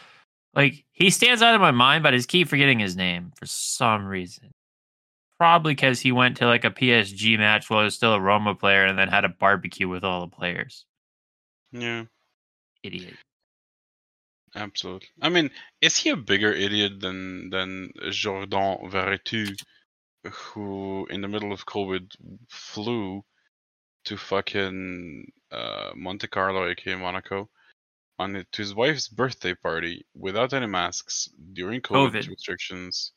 [0.55, 3.45] like he stands out in my mind, but I just keep forgetting his name for
[3.45, 4.51] some reason.
[5.37, 8.55] Probably because he went to like a PSG match while he was still a Roma
[8.55, 10.85] player and then had a barbecue with all the players.
[11.71, 12.05] Yeah,
[12.83, 13.19] Idiot.
[14.55, 15.09] absolutely.
[15.21, 15.49] I mean,
[15.81, 18.49] is he a bigger idiot than than Jordan
[18.89, 19.61] Veretout,
[20.31, 22.11] who in the middle of COVID
[22.49, 23.23] flew
[24.05, 27.49] to fucking uh, Monte Carlo, aka Monaco,
[28.17, 32.27] on it, to his wife's birthday party without any masks during COVID, COVID.
[32.29, 33.11] restrictions,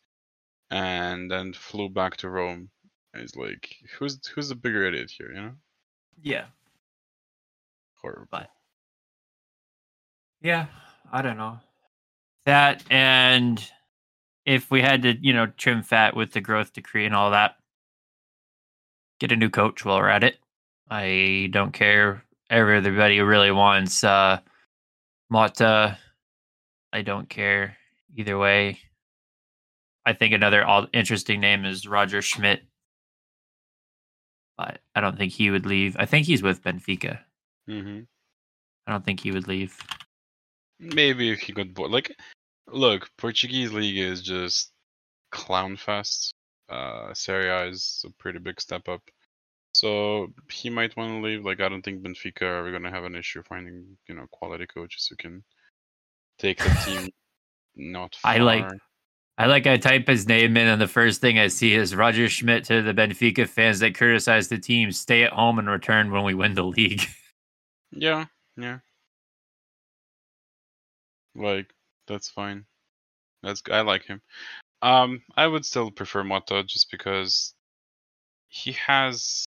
[0.71, 2.69] and then flew back to Rome.
[3.13, 5.31] And He's like, who's who's the bigger idiot here?
[5.35, 5.53] You know,
[6.23, 6.47] Yeah.
[8.01, 8.27] horrible.
[8.31, 8.51] But-
[10.41, 10.67] Yeah,
[11.13, 11.61] I don't know.
[12.47, 13.71] That and
[14.45, 17.57] if we had to, you know, trim fat with the growth decree and all that,
[19.21, 20.39] get a new coach while we're at it.
[20.91, 22.25] I don't care.
[22.51, 24.41] Everybody really wants uh
[25.33, 25.97] Motta.
[26.93, 27.77] I don't care
[28.17, 28.79] either way.
[30.05, 32.63] I think another all interesting name is Roger Schmidt.
[34.59, 35.97] But I don't think he would leave.
[35.99, 37.21] I think he's with Benfica.
[37.67, 38.01] hmm
[38.87, 39.79] I don't think he would leave.
[40.81, 41.93] Maybe if he got bored.
[41.93, 42.17] Like,
[42.73, 44.73] look, Portuguese league is just
[45.31, 46.35] clown fest.
[46.69, 49.03] Uh, Serie A is a pretty big step up.
[49.75, 51.45] So he might want to leave.
[51.45, 54.67] Like, I don't think Benfica are going to have an issue finding, you know, quality
[54.67, 55.43] coaches who can
[56.39, 57.09] take the team
[57.77, 58.33] not far.
[58.33, 58.65] I like-
[59.39, 62.29] I like I type his name in, and the first thing I see is Roger
[62.29, 64.93] Schmidt to the Benfica fans that criticize the team.
[64.93, 67.01] Stay at home and return when we win the league.
[67.91, 68.27] Yeah,
[68.59, 68.79] yeah.
[71.35, 71.73] Like,
[72.13, 72.65] that's fine.
[73.43, 74.21] That's I like him.
[74.83, 77.55] Um, I would still prefer Motta just because
[78.49, 79.45] he has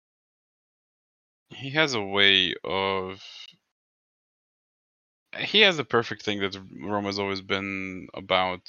[1.49, 3.23] he has a way of
[5.37, 8.61] he has the perfect thing that Roma's always been about,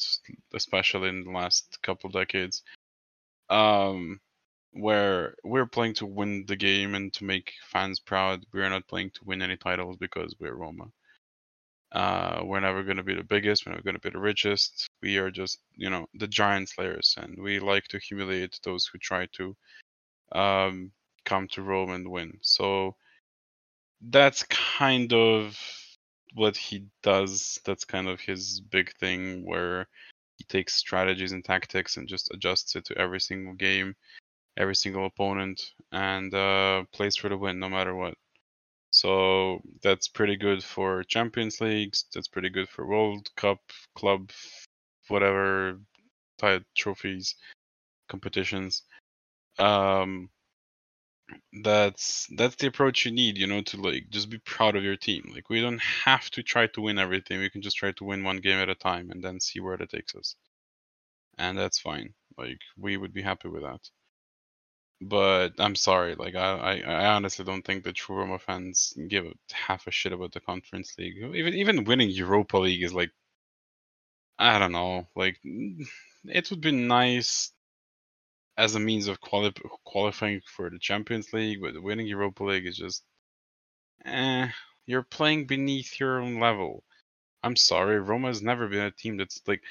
[0.55, 2.63] especially in the last couple decades.
[3.49, 4.21] Um,
[4.73, 8.45] where we're playing to win the game and to make fans proud.
[8.53, 10.93] We're not playing to win any titles because we're Roma.
[11.93, 13.67] Uh, we're never going to be the biggest.
[13.67, 14.87] We're never going to be the richest.
[15.03, 18.99] We are just, you know, the giant slayers, and we like to humiliate those who
[18.99, 19.57] try to
[20.33, 20.93] um,
[21.25, 22.39] come to Rome and win.
[22.43, 22.95] So
[24.09, 25.59] that's kind of
[26.35, 27.61] what he does.
[27.65, 29.89] That's kind of his big thing where
[30.39, 33.95] he takes strategies and tactics and just adjusts it to every single game,
[34.57, 38.15] every single opponent, and uh, plays for the win no matter what.
[39.01, 42.05] So that's pretty good for Champions Leagues.
[42.13, 43.61] That's pretty good for World Cup,
[43.95, 44.31] club,
[45.09, 45.81] whatever
[46.37, 47.35] type trophies,
[48.11, 48.83] competitions.
[49.59, 50.29] Um,
[51.63, 54.97] that's that's the approach you need, you know, to like just be proud of your
[54.97, 55.33] team.
[55.35, 57.41] Like we don't have to try to win everything.
[57.41, 59.79] We can just try to win one game at a time and then see where
[59.79, 60.37] that takes us.
[61.39, 62.13] And that's fine.
[62.37, 63.81] Like we would be happy with that.
[65.03, 69.27] But I'm sorry, like I, I, I honestly don't think the true Roma fans give
[69.53, 71.17] half a shit about the conference league.
[71.35, 73.11] Even even winning Europa League is like
[74.41, 75.39] I don't know, like
[76.25, 77.53] it would be nice
[78.57, 79.53] as a means of quali-
[79.85, 83.03] qualifying for the Champions League, but winning Europa League is just,
[84.05, 84.49] eh,
[84.87, 86.85] you're playing beneath your own level.
[87.43, 89.63] I'm sorry, Roma has never been a team that's like,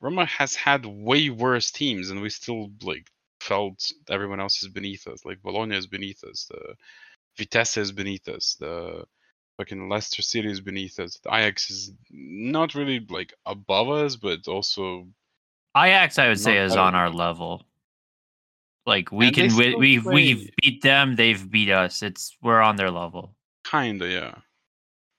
[0.00, 3.08] Roma has had way worse teams, and we still like
[3.42, 5.24] felt everyone else is beneath us.
[5.24, 6.74] Like Bologna is beneath us, the
[7.36, 9.04] Vitesse is beneath us, the
[9.56, 11.18] fucking Leicester City is beneath us.
[11.22, 15.08] The Ajax is not really like above us, but also
[15.76, 17.64] Ajax, I would say, is on our level.
[18.84, 21.16] Like we And can, we, we've play- we've beat them.
[21.16, 22.02] They've beat us.
[22.02, 23.34] It's we're on their level.
[23.64, 24.34] Kinda, yeah.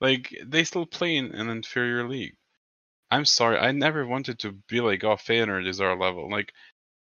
[0.00, 2.36] Like they still play in an inferior league.
[3.10, 6.28] I'm sorry, I never wanted to be like, oh, Feyenoord is our level.
[6.28, 6.52] Like,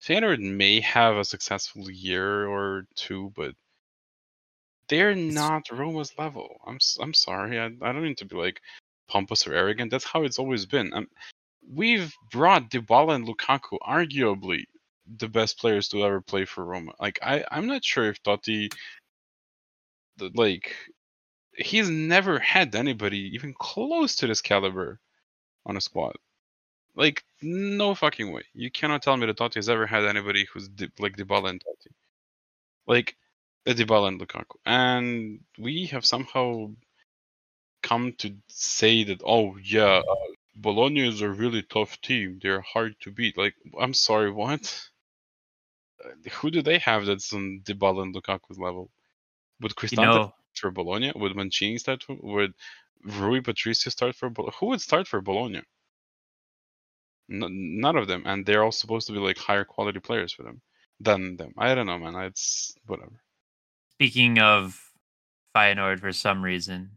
[0.02, 3.54] Feyenoord may have a successful year or two, but
[4.88, 6.60] they're not Roma's level.
[6.66, 8.60] I'm I'm sorry, I, I don't mean to be like
[9.08, 9.90] pompous or arrogant.
[9.90, 10.92] That's how it's always been.
[10.94, 11.08] Um
[11.74, 14.64] we've brought Dybala and Lukaku, arguably
[15.18, 16.92] the best players to ever play for Roma.
[17.00, 18.72] Like, I I'm not sure if Totti,
[20.16, 20.74] the, like,
[21.56, 25.00] he's never had anybody even close to this caliber
[25.66, 26.16] on a squad.
[26.94, 28.42] Like, no fucking way.
[28.52, 31.60] You cannot tell me that Totti has ever had anybody who's di- like Dybala and
[31.62, 31.92] Totti.
[32.86, 33.16] Like,
[33.66, 34.56] uh, Dybala and Lukaku.
[34.66, 36.70] And we have somehow
[37.82, 40.14] come to say that, oh, yeah, uh,
[40.56, 42.38] Bologna is a really tough team.
[42.42, 43.38] They're hard to beat.
[43.38, 44.88] Like, I'm sorry, what?
[46.04, 48.90] Uh, Who do they have that's on Dybala and Lukaku's level?
[49.60, 51.12] Would You Cristante know, for Bologna?
[51.14, 52.16] Would Mancini start for?
[52.20, 52.54] Would
[53.04, 54.28] Rui Patricio start for?
[54.28, 54.54] Bologna?
[54.58, 55.62] Who would start for Bologna?
[57.30, 60.42] N- none of them, and they're all supposed to be like higher quality players for
[60.42, 60.60] them
[61.00, 61.52] than them.
[61.58, 62.14] I don't know, man.
[62.16, 63.22] It's whatever.
[63.94, 64.80] speaking of
[65.56, 66.92] Feyenoord, for some reason,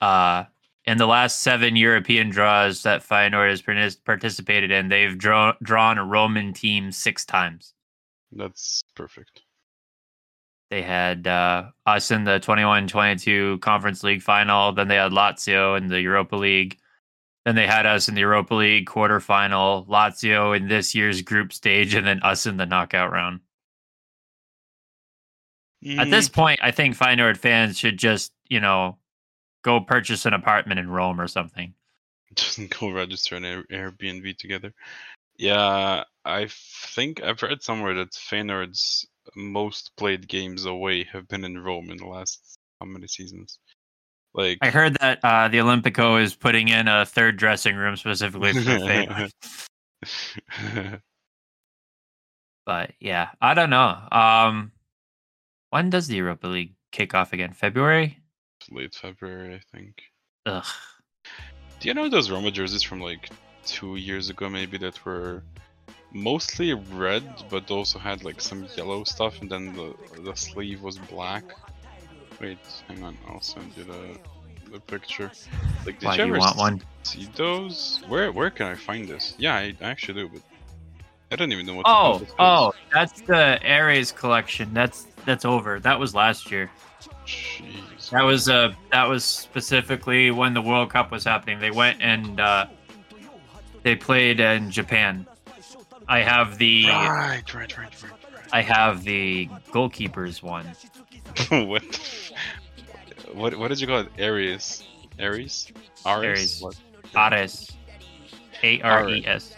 [0.00, 0.44] uh,
[0.84, 6.04] in the last seven European draws that Feyenoord has participated in, they've drawn drawn a
[6.04, 7.74] Roman team six times.
[8.32, 9.42] That's perfect.
[10.70, 14.72] They had uh, us in the 21-22 Conference League final.
[14.72, 16.78] Then they had Lazio in the Europa League.
[17.44, 21.94] Then they had us in the Europa League quarterfinal, Lazio in this year's group stage,
[21.94, 23.40] and then us in the knockout round.
[25.96, 28.98] At this Mm, point, I think Feyenoord fans should just, you know,
[29.62, 31.74] go purchase an apartment in Rome or something.
[32.34, 34.72] just go register an Air- Airbnb together.
[35.38, 41.58] Yeah, I think I've read somewhere that Feyenoord's most played games away have been in
[41.58, 43.58] Rome in the last how many seasons?
[44.34, 48.52] Like I heard that uh, the Olimpico is putting in a third dressing room specifically
[48.52, 49.30] for Feyenoord.
[52.64, 53.96] but yeah, I don't know.
[54.10, 54.72] Um,
[55.70, 57.52] when does the Europa League kick off again?
[57.52, 58.18] February?
[58.70, 60.02] late February, I think.
[60.46, 60.64] Ugh.
[61.80, 63.30] Do you know those Roma jerseys from like
[63.64, 65.42] two years ago, maybe that were
[66.12, 70.98] mostly red, but also had like some yellow stuff, and then the the sleeve was
[70.98, 71.44] black.
[72.42, 74.18] Wait, hang on, I'll send you the
[74.72, 75.30] the picture.
[75.86, 76.82] Like, did Why, you you ever want one?
[77.04, 78.02] see those?
[78.08, 79.34] Where where can I find this?
[79.38, 80.42] Yeah, I, I actually do, but
[81.30, 81.86] I don't even know what.
[81.88, 84.74] Oh, oh, that's the Ares collection.
[84.74, 85.78] That's that's over.
[85.78, 86.68] That was last year.
[87.26, 88.10] Jeez.
[88.10, 91.60] That was uh that was specifically when the World Cup was happening.
[91.60, 92.66] They went and uh
[93.84, 95.26] they played in Japan.
[96.08, 98.21] I have the Right, right, right, right,
[98.52, 100.66] I have the goalkeepers one.
[101.68, 101.82] what?
[103.32, 104.08] What what did you call it?
[104.18, 104.84] Aries.
[105.18, 105.72] Aries?
[106.06, 106.62] Aries?
[106.62, 106.80] Aries.
[107.14, 107.72] Ares.
[108.62, 109.56] A R E S.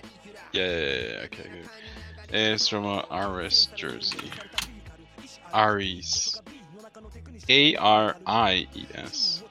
[0.53, 1.69] Yeah, yeah, yeah, okay, good.
[2.31, 4.31] It's from a Aris jersey.
[5.53, 6.41] Aries.
[7.49, 9.43] A R I E S.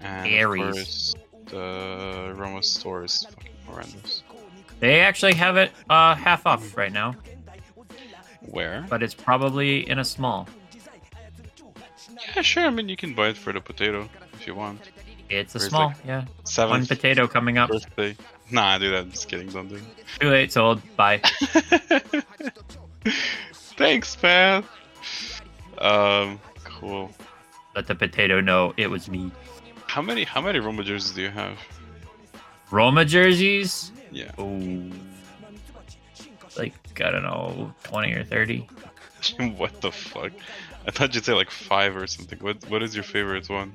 [0.00, 0.62] And Aries.
[0.62, 1.14] of course,
[1.50, 4.22] the Roma store is fucking horrendous.
[4.80, 7.14] They actually have it uh half off right now,
[8.50, 8.84] Where?
[8.88, 10.48] but it's probably in a small.
[12.34, 12.66] Yeah, sure.
[12.66, 14.90] I mean, you can buy it for the potato if you want.
[15.28, 16.18] It's a small, like yeah.
[16.18, 17.70] One Seventh potato coming up.
[17.70, 18.16] birthday.
[18.50, 19.48] Nah, dude, I'm just kidding.
[19.48, 19.82] Don't do it.
[20.20, 20.82] Too late, sold.
[20.96, 21.22] Bye.
[23.76, 24.64] Thanks, man.
[25.78, 27.10] Um, cool.
[27.76, 29.30] Let the potato know it was me.
[29.86, 31.58] How many how many Roma jerseys do you have?
[32.70, 33.92] Roma jerseys?
[34.10, 34.32] Yeah.
[34.36, 34.90] Oh,
[37.00, 38.68] like I don't know, twenty or thirty.
[39.56, 40.32] what the fuck?
[40.86, 42.38] I thought you'd say like five or something.
[42.40, 43.72] What what is your favorite one?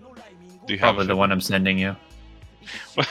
[0.66, 1.96] Do you have Probably the one I'm sending you.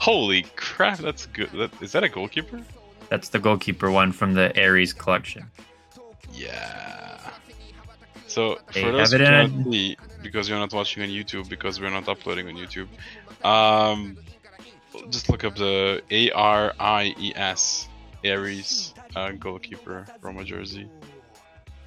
[0.00, 1.50] Holy crap, that's good.
[1.52, 2.62] That, is that a goalkeeper?
[3.08, 5.50] That's the goalkeeper one from the Aries collection.
[6.32, 7.18] Yeah.
[8.26, 11.08] So They for those have who it cannot in- see, because you're not watching on
[11.08, 12.88] YouTube, because we're not uploading on YouTube,
[13.44, 14.18] um,
[15.10, 17.87] just look up the A R I E S
[18.24, 20.88] Aries uh, goalkeeper Roma jersey.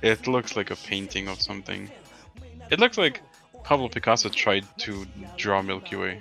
[0.01, 1.89] It looks like a painting of something.
[2.69, 3.21] It looks like
[3.63, 5.05] Pablo Picasso tried to
[5.37, 6.19] draw Milky Way.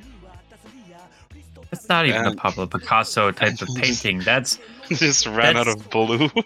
[1.70, 4.20] That's not even a Pablo Picasso type of painting.
[4.20, 4.58] That's
[4.88, 6.28] Just ran out of blue.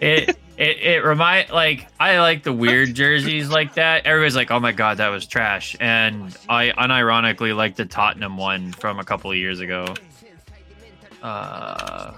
[0.00, 0.38] it.
[0.58, 4.06] It it remind like I like the weird jerseys like that.
[4.06, 8.72] Everybody's like, "Oh my god, that was trash," and I unironically like the Tottenham one
[8.72, 9.92] from a couple of years ago.
[11.26, 12.12] Uh,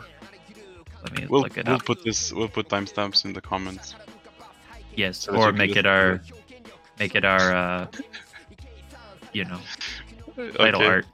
[1.02, 1.86] let me we'll look it we'll up.
[1.86, 2.30] put this.
[2.30, 3.94] We'll put timestamps in the comments.
[4.94, 6.20] Yes, so or make it our
[6.98, 7.86] make it our uh,
[9.32, 9.60] you know
[10.56, 10.86] title Okay.
[10.86, 11.06] art,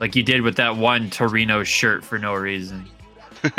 [0.00, 2.84] like you did with that one Torino shirt for no reason.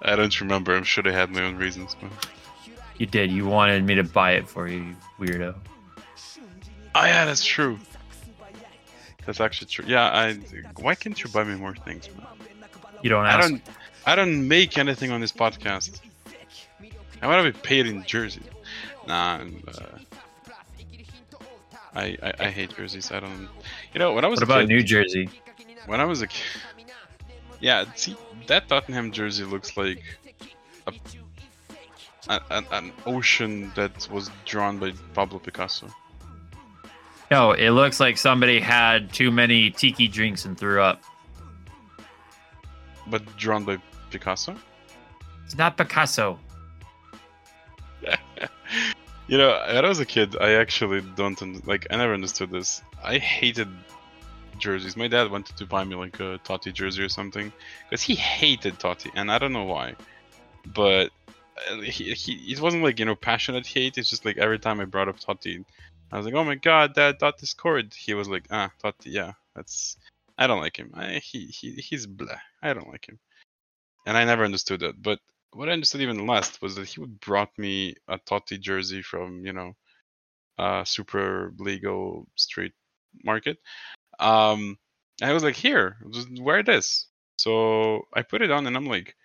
[0.00, 0.74] I don't remember.
[0.74, 1.96] I'm sure I had my own reasons.
[2.00, 2.10] But...
[2.96, 3.30] You did.
[3.30, 5.54] You wanted me to buy it for you, you weirdo.
[6.94, 7.78] Oh yeah, that's true.
[9.28, 9.84] That's actually true.
[9.86, 10.38] Yeah, I.
[10.80, 12.08] Why can't you buy me more things?
[12.16, 12.26] Man?
[13.02, 13.62] You don't I don't.
[14.06, 16.00] I don't make anything on this podcast.
[17.20, 18.48] I want to be paid in jerseys.
[19.06, 19.40] Nah.
[19.68, 19.82] Uh,
[21.94, 23.12] I, I I hate jerseys.
[23.12, 23.50] I don't.
[23.92, 25.28] You know, when I was What about kid, New Jersey?
[25.84, 26.62] when I was a kid.
[27.60, 28.16] Yeah, see,
[28.46, 30.02] that Tottenham jersey looks like
[30.86, 30.92] a,
[32.30, 35.88] a, an ocean that was drawn by Pablo Picasso.
[37.30, 41.02] No, it looks like somebody had too many tiki drinks and threw up.
[43.06, 43.78] But drawn by
[44.10, 44.56] Picasso?
[45.44, 46.38] It's not Picasso.
[49.28, 51.86] You know, when I was a kid, I actually don't un- like.
[51.90, 52.80] I never understood this.
[53.04, 53.68] I hated
[54.58, 54.96] jerseys.
[54.96, 57.52] My dad wanted to buy me like a Totti jersey or something
[57.84, 59.96] because he hated Totti, and I don't know why.
[60.74, 61.10] But
[61.70, 63.98] uh, he, he it wasn't like you know passionate hate.
[63.98, 65.62] It's just like every time I brought up Totti,
[66.10, 69.32] I was like, "Oh my God, Dad, Totti scored." He was like, "Ah, Totti, yeah,
[69.54, 69.96] that's."
[70.38, 70.92] I don't like him.
[70.94, 72.38] I, he he he's blah.
[72.62, 73.18] I don't like him,
[74.06, 75.02] and I never understood that.
[75.02, 75.20] But
[75.52, 79.44] what I understood even less was that he would brought me a Totti jersey from
[79.44, 79.74] you know,
[80.58, 82.72] uh, super legal street
[83.24, 83.58] market.
[84.20, 84.78] Um,
[85.20, 85.96] and I was like, here,
[86.40, 87.06] wear this.
[87.36, 89.16] So I put it on, and I'm like,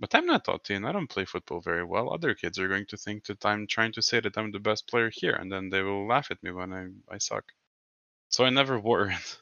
[0.00, 2.12] but I'm not Totti, and I don't play football very well.
[2.12, 4.88] Other kids are going to think that I'm trying to say that I'm the best
[4.88, 7.44] player here, and then they will laugh at me when I I suck.
[8.30, 9.38] So I never wore it.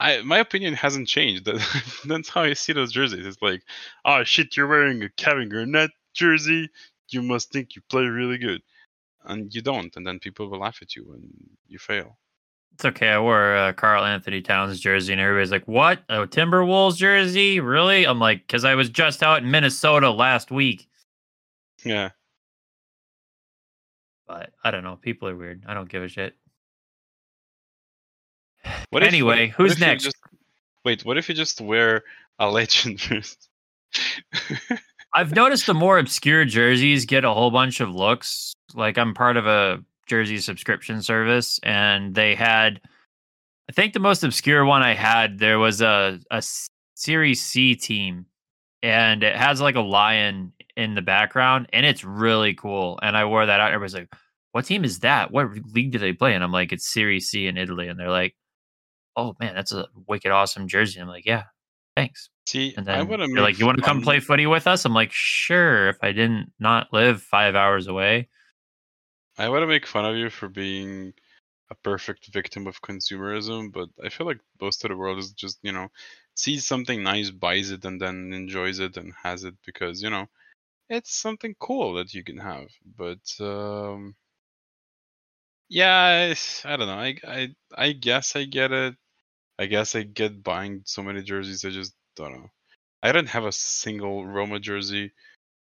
[0.00, 1.44] I my opinion hasn't changed.
[1.46, 1.60] That,
[2.06, 3.26] that's how I see those jerseys.
[3.26, 3.62] It's like,
[4.04, 6.70] oh shit, you're wearing a Kevin Garnett jersey.
[7.10, 8.62] You must think you play really good,
[9.24, 9.94] and you don't.
[9.96, 11.22] And then people will laugh at you when
[11.68, 12.18] you fail.
[12.72, 13.08] It's okay.
[13.08, 16.02] I wore uh, a Karl-Anthony Towns jersey, and everybody's like, "What?
[16.08, 17.60] A Timberwolves jersey?
[17.60, 20.88] Really?" I'm like, "Cause I was just out in Minnesota last week."
[21.84, 22.10] Yeah.
[24.26, 24.96] But I don't know.
[24.96, 25.64] People are weird.
[25.66, 26.36] I don't give a shit.
[28.90, 30.04] What Anyway, what who's you next?
[30.04, 30.16] Just,
[30.84, 32.02] wait, what if you just wear
[32.38, 33.48] a legend first?
[35.14, 38.52] I've noticed the more obscure jerseys get a whole bunch of looks.
[38.74, 42.80] Like I'm part of a jersey subscription service, and they had,
[43.70, 46.42] I think the most obscure one I had there was a a
[46.96, 48.26] Series C team,
[48.82, 52.98] and it has like a lion in the background, and it's really cool.
[53.02, 53.72] And I wore that out.
[53.72, 54.12] Everybody's like,
[54.52, 55.30] "What team is that?
[55.30, 58.10] What league do they play?" And I'm like, "It's Series C in Italy," and they're
[58.10, 58.34] like,
[59.16, 61.44] "Oh man, that's a wicked awesome jersey." I'm like, "Yeah,
[61.96, 64.66] thanks." See, And I then to they're like, "You want to come play footy with
[64.66, 68.28] us?" I'm like, "Sure." If I didn't not live five hours away,
[69.40, 71.14] I want to make fun of you for being
[71.70, 75.58] a perfect victim of consumerism, but I feel like most of the world is just,
[75.62, 75.88] you know,
[76.34, 80.28] sees something nice, buys it, and then enjoys it and has it because, you know,
[80.90, 82.68] it's something cool that you can have.
[82.96, 84.16] But um
[85.68, 86.98] yeah, it's- I don't know.
[86.98, 88.96] I I I guess I get it.
[89.58, 91.64] I guess I get buying so many jerseys.
[91.64, 92.50] I just don't know.
[93.02, 95.12] I don't have a single Roma jersey.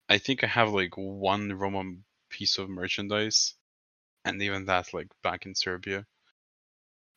[0.08, 1.84] I think I have like one Roma
[2.30, 3.54] piece of merchandise,
[4.24, 6.06] and even that like back in Serbia.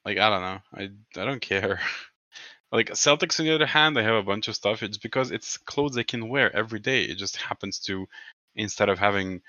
[0.06, 1.80] Like I don't know, I I don't care.
[2.72, 4.84] like Celtics on the other hand, they have a bunch of stuff.
[4.84, 7.04] It's because it's clothes they can wear every day.
[7.04, 8.08] It just happens to
[8.56, 9.42] instead of having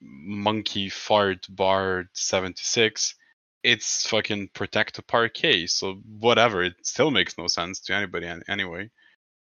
[0.00, 3.14] monkey fart bar 76
[3.62, 8.90] it's fucking protect a parquet so whatever it still makes no sense to anybody anyway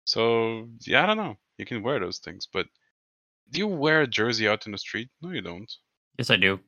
[0.04, 2.66] so yeah i don't know you can wear those things but
[3.52, 5.76] do you wear a jersey out in the street no you don't
[6.18, 6.58] yes i do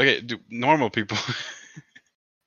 [0.00, 1.18] okay do normal people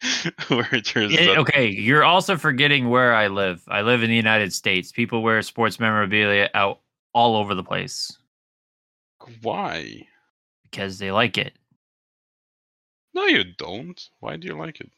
[0.50, 4.52] wear jerseys yeah, okay you're also forgetting where i live i live in the united
[4.52, 6.80] states people wear sports memorabilia out
[7.14, 8.18] all over the place
[9.42, 10.08] why?
[10.64, 11.54] Because they like it.
[13.14, 14.10] No, you don't.
[14.20, 14.92] Why do you like it?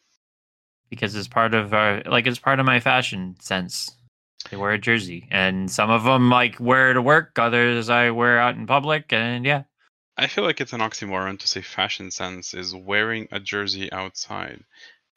[0.90, 3.92] Because it's part of our like it's part of my fashion sense.
[4.50, 7.38] They wear a jersey, and some of them like wear to work.
[7.38, 9.64] Others I wear out in public, and yeah.
[10.18, 14.64] I feel like it's an oxymoron to say fashion sense is wearing a jersey outside.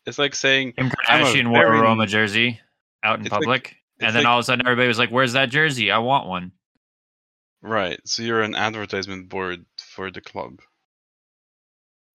[0.07, 2.61] It's like saying Kim Kardashian wore a Roma jersey
[3.03, 5.35] out in public, like, and then like, all of a sudden everybody was like, "Where's
[5.35, 5.91] that jersey?
[5.91, 6.53] I want one."
[7.61, 8.01] Right.
[8.05, 10.61] So you're an advertisement board for the club.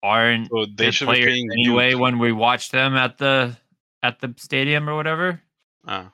[0.03, 3.57] Aren't so they should be anyway when we watch them at the
[4.03, 5.41] at the stadium or whatever?
[5.87, 6.13] Ah.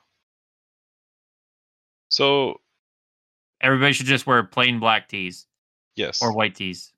[2.08, 2.60] So
[3.60, 5.46] everybody should just wear plain black tees.
[5.96, 6.22] Yes.
[6.22, 6.92] Or white tees.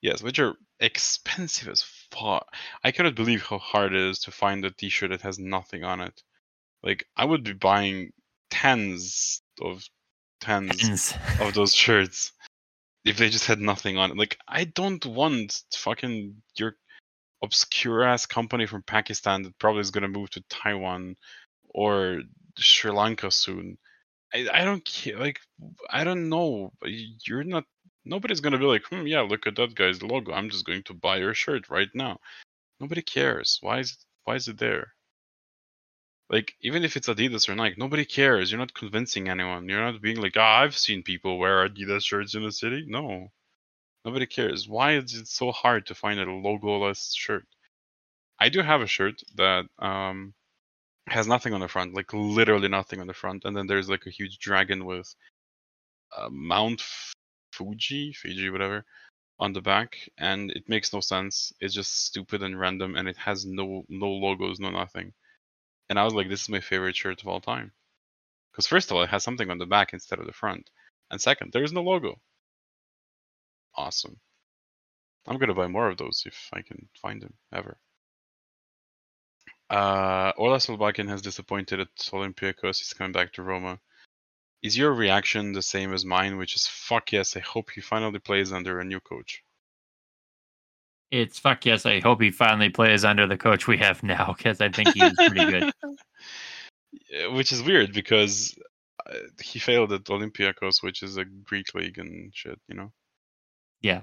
[0.00, 2.46] Yes, which are expensive as fuck.
[2.82, 6.00] I cannot believe how hard it is to find a t-shirt that has nothing on
[6.00, 6.22] it.
[6.82, 8.12] Like I would be buying
[8.50, 9.84] tens of
[10.40, 11.14] tens, tens.
[11.40, 12.32] of those shirts
[13.04, 14.16] if they just had nothing on it.
[14.16, 16.76] Like I don't want fucking your
[17.42, 21.16] obscure ass company from Pakistan that probably is gonna move to Taiwan
[21.68, 22.22] or
[22.58, 23.78] Sri Lanka soon.
[24.34, 25.18] I, I don't care.
[25.18, 25.40] Like
[25.90, 26.72] I don't know.
[27.26, 27.64] You're not.
[28.04, 30.32] Nobody's gonna be like, hmm, yeah, look at that guy's logo.
[30.32, 32.18] I'm just going to buy your shirt right now.
[32.80, 33.58] Nobody cares.
[33.60, 34.94] Why is it, why is it there?
[36.32, 38.50] like even if it's Adidas or Nike, nobody cares.
[38.50, 39.68] You're not convincing anyone.
[39.68, 42.84] You're not being like, ah, I've seen people wear Adidas shirts in the city.
[42.88, 43.28] No,
[44.04, 44.68] nobody cares.
[44.68, 47.46] Why is it so hard to find a logoless shirt?
[48.40, 50.34] I do have a shirt that um,
[51.12, 54.06] has nothing on the front, like literally nothing on the front, and then there's like
[54.06, 55.14] a huge dragon with
[56.16, 56.82] uh, Mount
[57.52, 58.84] Fuji, Fiji, whatever,
[59.38, 61.52] on the back, and it makes no sense.
[61.60, 65.12] It's just stupid and random, and it has no no logos, no nothing
[65.92, 67.72] and I was like, this is my favorite shirt of all time.
[68.50, 70.70] Because first of all, it has something on the back instead of the front,
[71.10, 72.18] and second, there is no logo.
[73.76, 74.18] Awesome.
[75.26, 77.76] I'm gonna buy more of those if I can find them ever.
[79.72, 82.78] Uh, Ola Solbakken has disappointed at Olympiacos.
[82.78, 83.80] He's coming back to Roma.
[84.62, 87.36] Is your reaction the same as mine, which is fuck yes?
[87.36, 89.42] I hope he finally plays under a new coach
[91.12, 91.86] it's fuck yes.
[91.86, 95.12] I hope he finally plays under the coach we have now because I think he's
[95.14, 95.72] pretty good.
[97.34, 98.58] Which is weird because
[99.06, 102.92] uh, he failed at Olympiacos, which is a Greek league and shit, you know.
[103.80, 104.02] Yeah,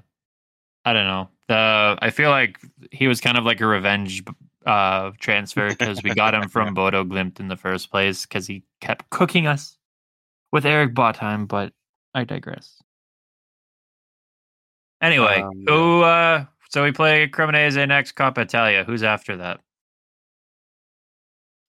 [0.85, 1.29] I don't know.
[1.47, 2.59] The I feel like
[2.91, 4.23] he was kind of like a revenge
[4.69, 8.63] uh, transfer because we got him from Bodo Glimt in the first place because he
[8.81, 9.77] kept cooking us
[10.51, 11.47] with Erik Botheim.
[11.47, 11.73] But
[12.13, 12.81] I digress.
[15.01, 18.83] Anyway, um, who uh, so we play Cremonese next Coppa Italia.
[18.83, 19.59] Who's after that?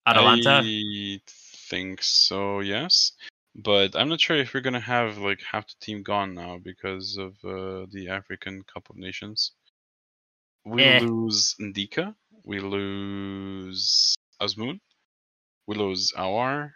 [0.07, 0.61] Atalanta?
[0.63, 3.13] I think so, yes.
[3.55, 7.17] But I'm not sure if we're gonna have like half the team gone now because
[7.17, 9.53] of uh, the African Cup of Nations.
[10.67, 11.01] We eh.
[11.01, 12.15] lose Ndicka.
[12.45, 14.81] We lose Azmoun.
[15.67, 16.71] We lose Aouar.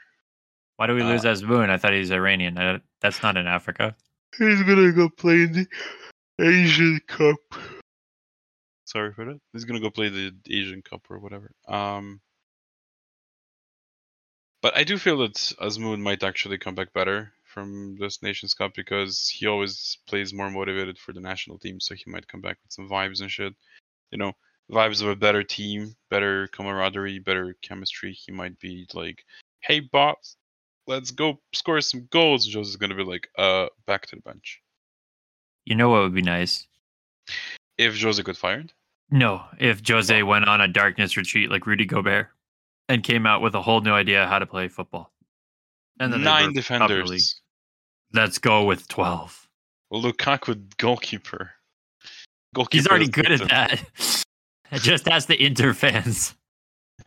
[0.77, 1.71] Why do we lose uh, Azmoun?
[1.71, 2.59] I thought he's Iranian.
[2.59, 3.95] Uh, that's not in Africa.
[4.39, 5.67] He's gonna go play in the
[6.45, 7.39] Asian Cup
[8.95, 9.41] sorry for that.
[9.53, 11.51] He's gonna go play the Asian Cup or whatever.
[11.69, 12.21] Um,
[14.63, 18.73] but I do feel that Azmoun might actually come back better from this Nations Cup
[18.75, 22.59] because he always plays more motivated for the national team, so he might come back
[22.63, 23.53] with some vibes and shit.
[24.11, 24.33] You know,
[24.71, 28.13] vibes of a better team, better camaraderie, better chemistry.
[28.13, 29.25] He might be like,
[29.61, 30.37] "Hey, boss,
[30.87, 34.61] let's go score some goals." Jose's gonna be like, "Uh, back to the bench."
[35.65, 36.67] You know what would be nice?
[37.79, 38.73] If Jose got fired?
[39.11, 42.29] No, if Jose went on a darkness retreat like Rudy Gobert
[42.89, 45.13] and came out with a whole new idea how to play football.
[46.01, 47.41] And then nine defenders.
[48.13, 49.49] Let's go with twelve.
[49.91, 51.53] Well, Lukaku goalkeeper.
[52.55, 54.24] goalkeeper He's already good at that.
[54.83, 56.35] just the Inter fans.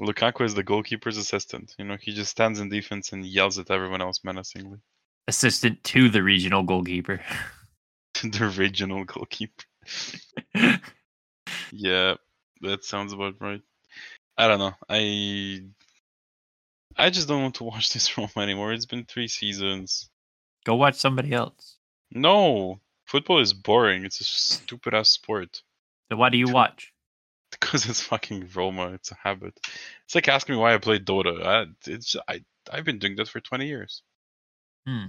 [0.00, 1.74] Lukaku is the goalkeeper's assistant.
[1.78, 4.78] You know, he just stands in defense and yells at everyone else menacingly.
[5.28, 7.20] Assistant to the regional goalkeeper.
[8.22, 9.64] the regional goalkeeper.
[11.72, 12.14] Yeah,
[12.60, 13.62] that sounds about right.
[14.36, 14.74] I don't know.
[14.88, 15.62] I
[16.96, 18.72] I just don't want to watch this Roma anymore.
[18.72, 20.10] It's been three seasons.
[20.64, 21.78] Go watch somebody else.
[22.10, 24.04] No, football is boring.
[24.04, 25.62] It's a stupid ass sport.
[26.12, 26.92] So why do you watch?
[27.60, 28.92] Because it's fucking Roma.
[28.92, 29.58] It's a habit.
[30.04, 31.44] It's like asking me why I play Dota.
[31.44, 34.02] I, it's I I've been doing this for twenty years.
[34.86, 35.06] Hmm.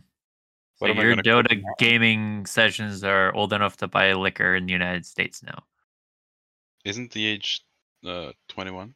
[0.76, 5.42] So your Dota gaming sessions are old enough to buy liquor in the United States
[5.42, 5.64] now.
[6.84, 7.62] Isn't the age
[8.06, 8.94] uh twenty one?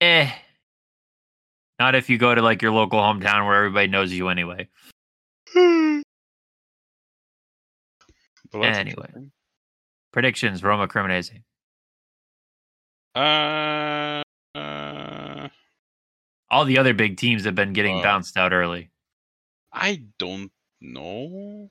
[0.00, 0.30] Eh.
[1.78, 4.68] Not if you go to like your local hometown where everybody knows you anyway.
[8.52, 9.30] Anyway.
[10.12, 11.42] Predictions, Roma Cremonese.
[13.14, 14.22] Uh,
[14.58, 15.48] uh,
[16.50, 18.90] All the other big teams have been getting Uh, bounced out early.
[19.72, 21.70] I don't know.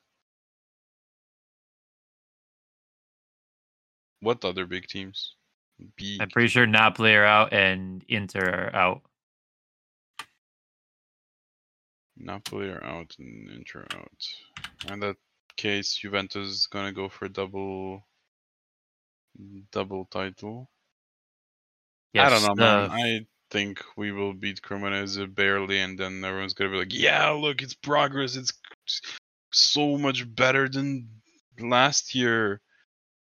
[4.22, 5.36] What other big teams?
[5.96, 6.22] Big.
[6.22, 9.02] I'm pretty sure Napoli are out and Inter are out.
[12.18, 14.92] Napoli are out and Inter out.
[14.92, 15.16] In that
[15.56, 18.06] case, Juventus is gonna go for double,
[19.72, 20.70] double title.
[22.16, 22.90] I don't know, man.
[22.90, 27.30] the- I think we will beat Cremonese barely, and then everyone's gonna be like, "Yeah,
[27.30, 28.36] look, it's progress.
[28.36, 28.52] It's
[29.52, 31.22] so much better than
[31.60, 32.62] last year."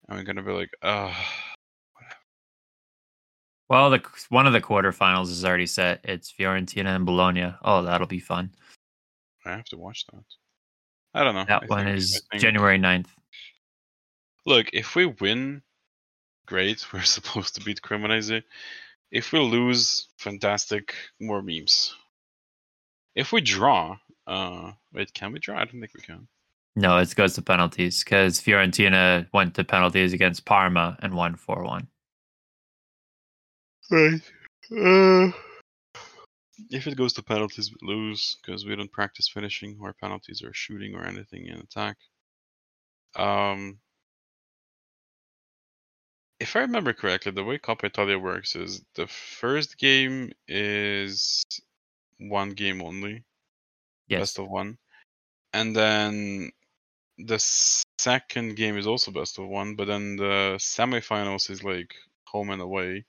[0.08, 1.42] And we're gonna be like, "Ah."
[3.68, 6.00] well, the one of the quarterfinals is already set.
[6.04, 7.52] It's Fiorentina and Bologna.
[7.62, 8.54] Oh, that'll be fun.
[9.44, 10.24] I have to watch that.
[11.14, 11.44] I don't know.
[11.44, 13.10] That I one think- is think- January 9th.
[14.44, 15.62] Look, if we win,
[16.46, 16.86] great.
[16.92, 18.42] We're supposed to beat Cremonese.
[19.10, 20.94] If we lose, fantastic.
[21.20, 21.94] More memes.
[23.14, 25.56] If we draw, uh, wait, can we draw?
[25.56, 26.28] I don't think we can.
[26.74, 31.64] No, it goes to penalties because Fiorentina went to penalties against Parma and won 4
[31.64, 31.88] 1.
[33.90, 34.20] Right.
[34.70, 35.30] Uh,
[36.70, 40.52] if it goes to penalties, we lose because we don't practice finishing or penalties or
[40.52, 41.96] shooting or anything in attack.
[43.14, 43.78] Um,
[46.40, 51.44] if I remember correctly, the way Coppa Italia works is the first game is
[52.18, 53.24] one game only,
[54.08, 54.20] Yes.
[54.20, 54.78] best of one,
[55.52, 56.50] and then
[57.18, 57.38] the
[57.98, 61.94] second game is also best of one, but then the semifinals is like
[62.26, 63.04] home and away,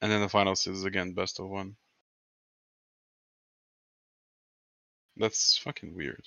[0.00, 1.76] and then the finals is again best of one.
[5.16, 6.24] That's fucking weird.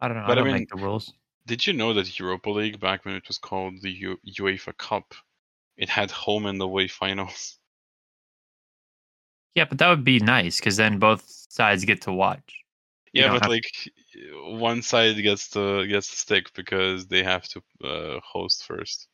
[0.00, 0.24] I don't know.
[0.26, 1.12] But I I don't mean- make the rules.
[1.50, 5.16] Did you know that Europa League, back when it was called the U- UEFA Cup,
[5.76, 7.58] it had home and away finals?
[9.56, 12.54] Yeah, but that would be nice because then both sides get to watch.
[13.12, 13.64] You Yeah, but have- like
[14.44, 19.08] one side gets to gets the stick because they have to uh, host first.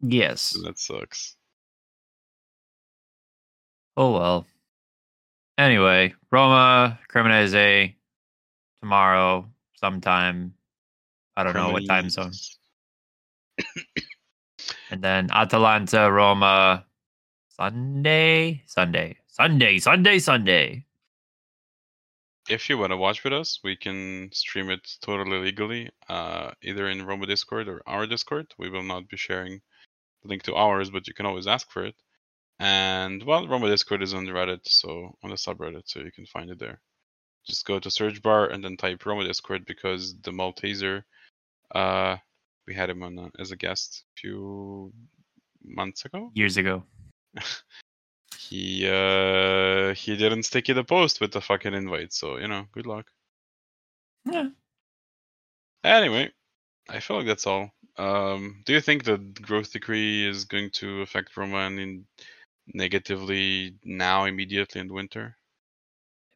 [0.00, 0.54] Yes.
[0.54, 1.34] And that sucks.
[3.96, 4.46] Oh well.
[5.58, 7.96] Anyway, Roma, Cremonese,
[8.80, 10.54] tomorrow, sometime.
[11.38, 12.32] I don't know what time zone.
[14.90, 16.84] And then Atalanta, Roma,
[17.48, 20.84] Sunday, Sunday, Sunday, Sunday, Sunday.
[22.48, 26.88] If you want to watch with us, we can stream it totally legally, uh, either
[26.88, 28.52] in Roma Discord or our Discord.
[28.58, 29.60] We will not be sharing
[30.22, 31.94] the link to ours, but you can always ask for it.
[32.58, 36.26] And well, Roma Discord is on the Reddit, so on the subreddit, so you can
[36.26, 36.80] find it there.
[37.46, 41.04] Just go to search bar and then type Roma Discord because the Malteser,
[41.74, 42.16] uh,
[42.66, 44.92] we had him on uh, as a guest a few
[45.64, 46.30] months ago.
[46.34, 46.84] Years ago.
[48.38, 52.64] He uh he didn't stick in the post with the fucking invite, so you know,
[52.72, 53.10] good luck.
[54.24, 54.48] Yeah.
[55.84, 56.30] Anyway,
[56.88, 57.70] I feel like that's all.
[57.98, 62.06] Um, do you think the growth decree is going to affect Roma in
[62.72, 65.36] negatively now, immediately in the winter?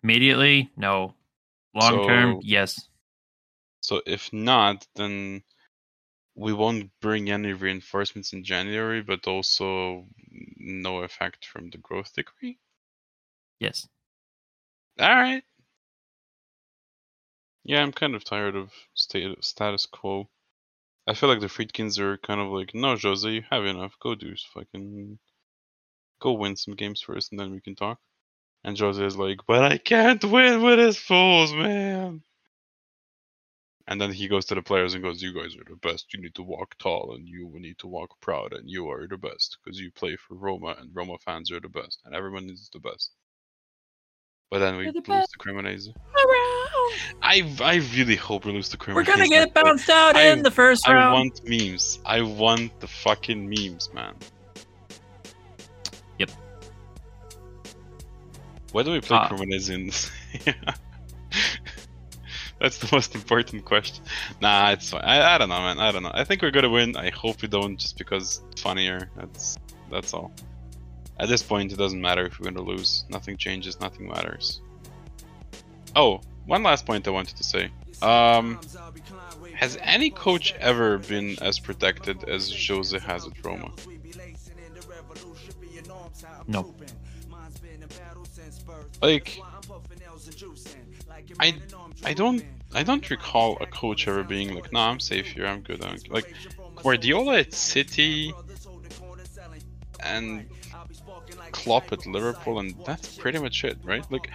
[0.02, 1.14] Immediately, no.
[1.74, 2.88] Long term, So- yes.
[3.82, 5.44] So if not, then
[6.36, 10.06] we won't bring any reinforcements in January, but also
[10.56, 12.58] no effect from the growth decree.
[13.60, 13.88] Yes.
[15.00, 15.44] All right.
[17.64, 20.28] Yeah, I'm kind of tired of state status quo.
[21.08, 23.94] I feel like the Friedkins are kind of like, no, Jose, you have enough.
[24.00, 25.18] Go do fucking,
[26.20, 27.98] go win some games first, and then we can talk.
[28.64, 32.22] And Jose is like, but I can't win with his fools, man.
[33.88, 36.12] And then he goes to the players and goes, "You guys are the best.
[36.14, 39.16] You need to walk tall, and you need to walk proud, and you are the
[39.18, 42.70] best because you play for Roma, and Roma fans are the best, and everyone is
[42.72, 43.10] the best."
[44.50, 45.32] But then we You're the lose best.
[45.32, 45.88] to Cremonese.
[47.22, 48.94] I I really hope we lose the Cremonese.
[48.94, 51.08] We're gonna get bounced out I- in the first I round.
[51.08, 51.98] I want memes.
[52.04, 54.14] I want the fucking memes, man.
[56.18, 56.30] Yep.
[58.72, 59.90] Why do we play Uh, Cremonese in?
[60.46, 60.74] Yeah.
[62.62, 64.04] That's the most important question.
[64.40, 65.02] Nah, it's fine.
[65.02, 65.80] I, I don't know, man.
[65.80, 66.12] I don't know.
[66.14, 66.96] I think we're gonna win.
[66.96, 69.10] I hope we don't, just because it's funnier.
[69.16, 69.58] That's
[69.90, 70.32] that's all.
[71.18, 73.04] At this point, it doesn't matter if we're gonna lose.
[73.10, 73.80] Nothing changes.
[73.80, 74.60] Nothing matters.
[75.96, 77.68] Oh, one last point I wanted to say.
[78.00, 78.60] Um,
[79.54, 83.72] has any coach ever been as protected as Jose has at Roma?
[86.46, 86.72] No.
[89.02, 89.40] Like,
[91.40, 91.54] I,
[92.04, 92.44] I don't,
[92.74, 95.46] I don't recall a coach ever being like, "No, I'm safe here.
[95.46, 96.32] I'm good." I'm like
[96.76, 98.32] Guardiola at City
[100.02, 100.46] and
[101.52, 104.04] Klopp at Liverpool, and that's pretty much it, right?
[104.10, 104.30] Like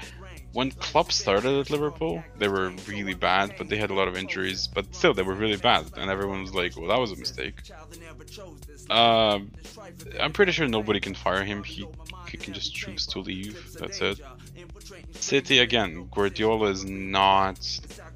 [0.53, 4.15] when Klopp started at Liverpool, they were really bad, but they had a lot of
[4.15, 4.67] injuries.
[4.67, 7.61] But still, they were really bad, and everyone was like, "Well, that was a mistake."
[8.89, 9.51] Um,
[10.19, 11.63] I'm pretty sure nobody can fire him.
[11.63, 11.85] He,
[12.29, 13.73] he can just choose to leave.
[13.73, 14.19] That's it.
[15.11, 16.07] City again.
[16.11, 17.59] Guardiola is not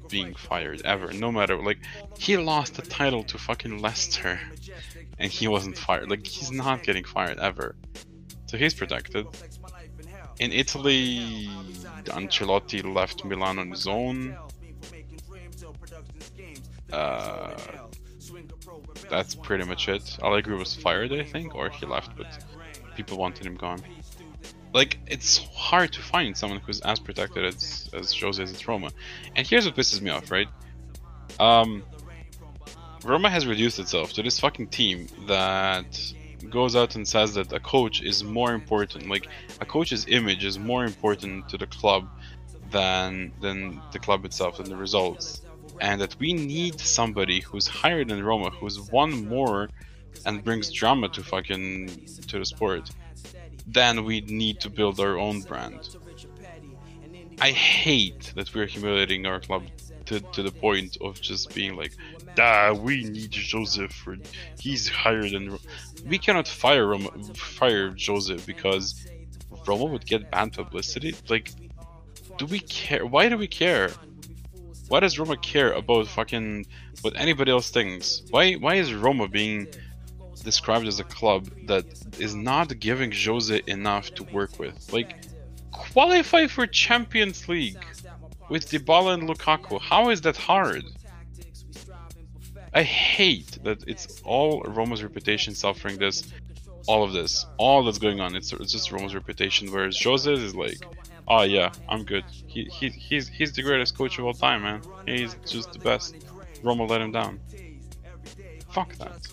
[0.08, 1.12] being fired ever.
[1.12, 1.78] No matter like
[2.18, 4.38] he lost the title to fucking Leicester,
[5.18, 6.10] and he wasn't fired.
[6.10, 7.74] Like he's not getting fired ever.
[8.46, 9.26] So he's protected.
[10.38, 11.48] In Italy,
[12.04, 14.36] Ancelotti left Milan on his own.
[16.92, 17.54] Uh,
[19.08, 20.18] that's pretty much it.
[20.22, 22.26] Allegri was fired, I think, or he left, but
[22.96, 23.82] people wanted him gone.
[24.72, 28.90] Like, it's hard to find someone who's as protected as, as Jose at Roma.
[29.36, 30.48] And here's what pisses me off, right?
[31.38, 31.82] Um,
[33.04, 36.00] Roma has reduced itself to this fucking team that
[36.50, 39.28] goes out and says that a coach is more important, like,
[39.60, 42.08] a coach's image is more important to the club
[42.70, 45.42] than than the club itself and the results
[45.80, 49.68] and that we need somebody who's higher than Roma, who's won more
[50.26, 51.88] and brings drama to fucking
[52.28, 52.90] to the sport,
[53.66, 55.96] then we need to build our own brand.
[57.40, 59.64] I hate that we're humiliating our club
[60.06, 61.92] to, to the point of just being like,
[62.38, 64.16] ah, we need Joseph for
[64.58, 65.58] he's higher than Ro-"
[66.06, 69.06] we cannot fire Roma, fire Joseph because
[69.66, 71.14] Roma would get bad publicity.
[71.28, 71.52] Like,
[72.38, 73.06] do we care?
[73.06, 73.90] Why do we care?
[74.88, 76.66] Why does Roma care about fucking
[77.02, 78.22] what anybody else thinks?
[78.30, 79.68] Why why is Roma being
[80.42, 81.84] described as a club that
[82.18, 84.92] is not giving Jose enough to work with?
[84.92, 85.16] Like
[85.70, 87.84] qualify for Champions League
[88.48, 89.80] with Dybala and Lukaku.
[89.80, 90.84] How is that hard?
[92.74, 96.32] I hate that it's all Roma's reputation suffering this,
[96.86, 98.34] all of this, all that's going on.
[98.34, 99.70] It's, it's just Roma's reputation.
[99.70, 100.78] Whereas Jose is like,
[101.28, 102.24] oh yeah, I'm good.
[102.46, 104.82] He, he he's he's the greatest coach of all time, man.
[105.06, 106.16] He's just the best.
[106.62, 107.40] Roma let him down.
[108.70, 109.26] Fuck that.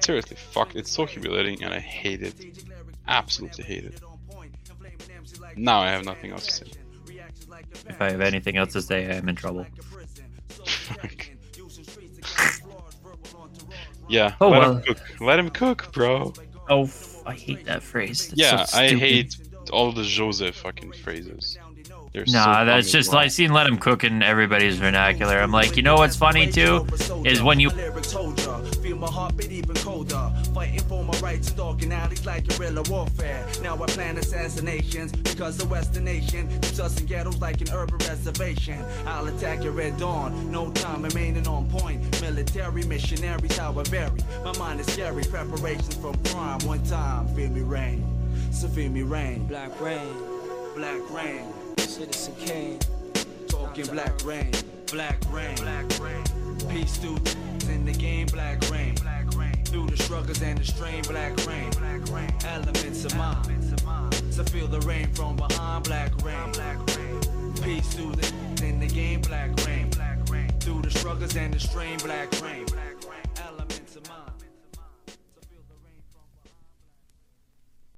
[0.00, 0.74] Seriously, fuck.
[0.74, 2.34] It's so humiliating, and I hate it.
[3.06, 4.00] Absolutely hate it.
[5.56, 6.72] Now I have nothing else to say.
[7.88, 9.66] If I have anything else to say, I am in trouble.
[14.08, 14.34] Yeah.
[14.40, 14.76] Oh, let well.
[14.76, 15.20] him cook.
[15.20, 16.32] Let him cook, bro.
[16.68, 16.90] Oh,
[17.26, 18.28] I hate that phrase.
[18.28, 19.36] That's yeah, so I hate
[19.70, 21.58] all the Jose fucking phrases.
[22.12, 23.22] They're so Nah, dumb that's just well.
[23.22, 25.38] like seeing let him cook in everybody's vernacular.
[25.38, 26.86] I'm like, you know what's funny too
[27.24, 30.32] is when you Feel my heartbeat even colder.
[30.54, 33.46] Fighting for my rights, stalking alleys like guerrilla warfare.
[33.62, 37.98] Now I plan assassinations because the Western nation keeps us in ghettos like an urban
[37.98, 38.82] reservation.
[39.06, 42.20] I'll attack your red dawn, no time remaining on point.
[42.22, 44.20] Military missionaries, how I vary.
[44.44, 46.60] My mind is scary, preparations from crime.
[46.60, 48.04] One time, feel me rain.
[48.52, 49.46] So feel me rain.
[49.46, 50.14] Black rain,
[50.76, 51.44] Black rain.
[51.88, 52.78] Citizen Kane.
[53.48, 54.52] Talking black rain,
[54.92, 56.22] black rain, black rain.
[56.68, 57.16] Peace through
[57.72, 58.94] in the game, black rain.
[59.64, 61.70] Through the struggles and the strain, black rain.
[62.46, 63.62] Elements of mine,
[64.30, 66.52] so feel the rain from behind, black rain.
[67.62, 68.32] Peace the
[68.62, 70.50] in the game, black rain, black rain.
[70.60, 72.67] Through the struggles and the strain, black rain.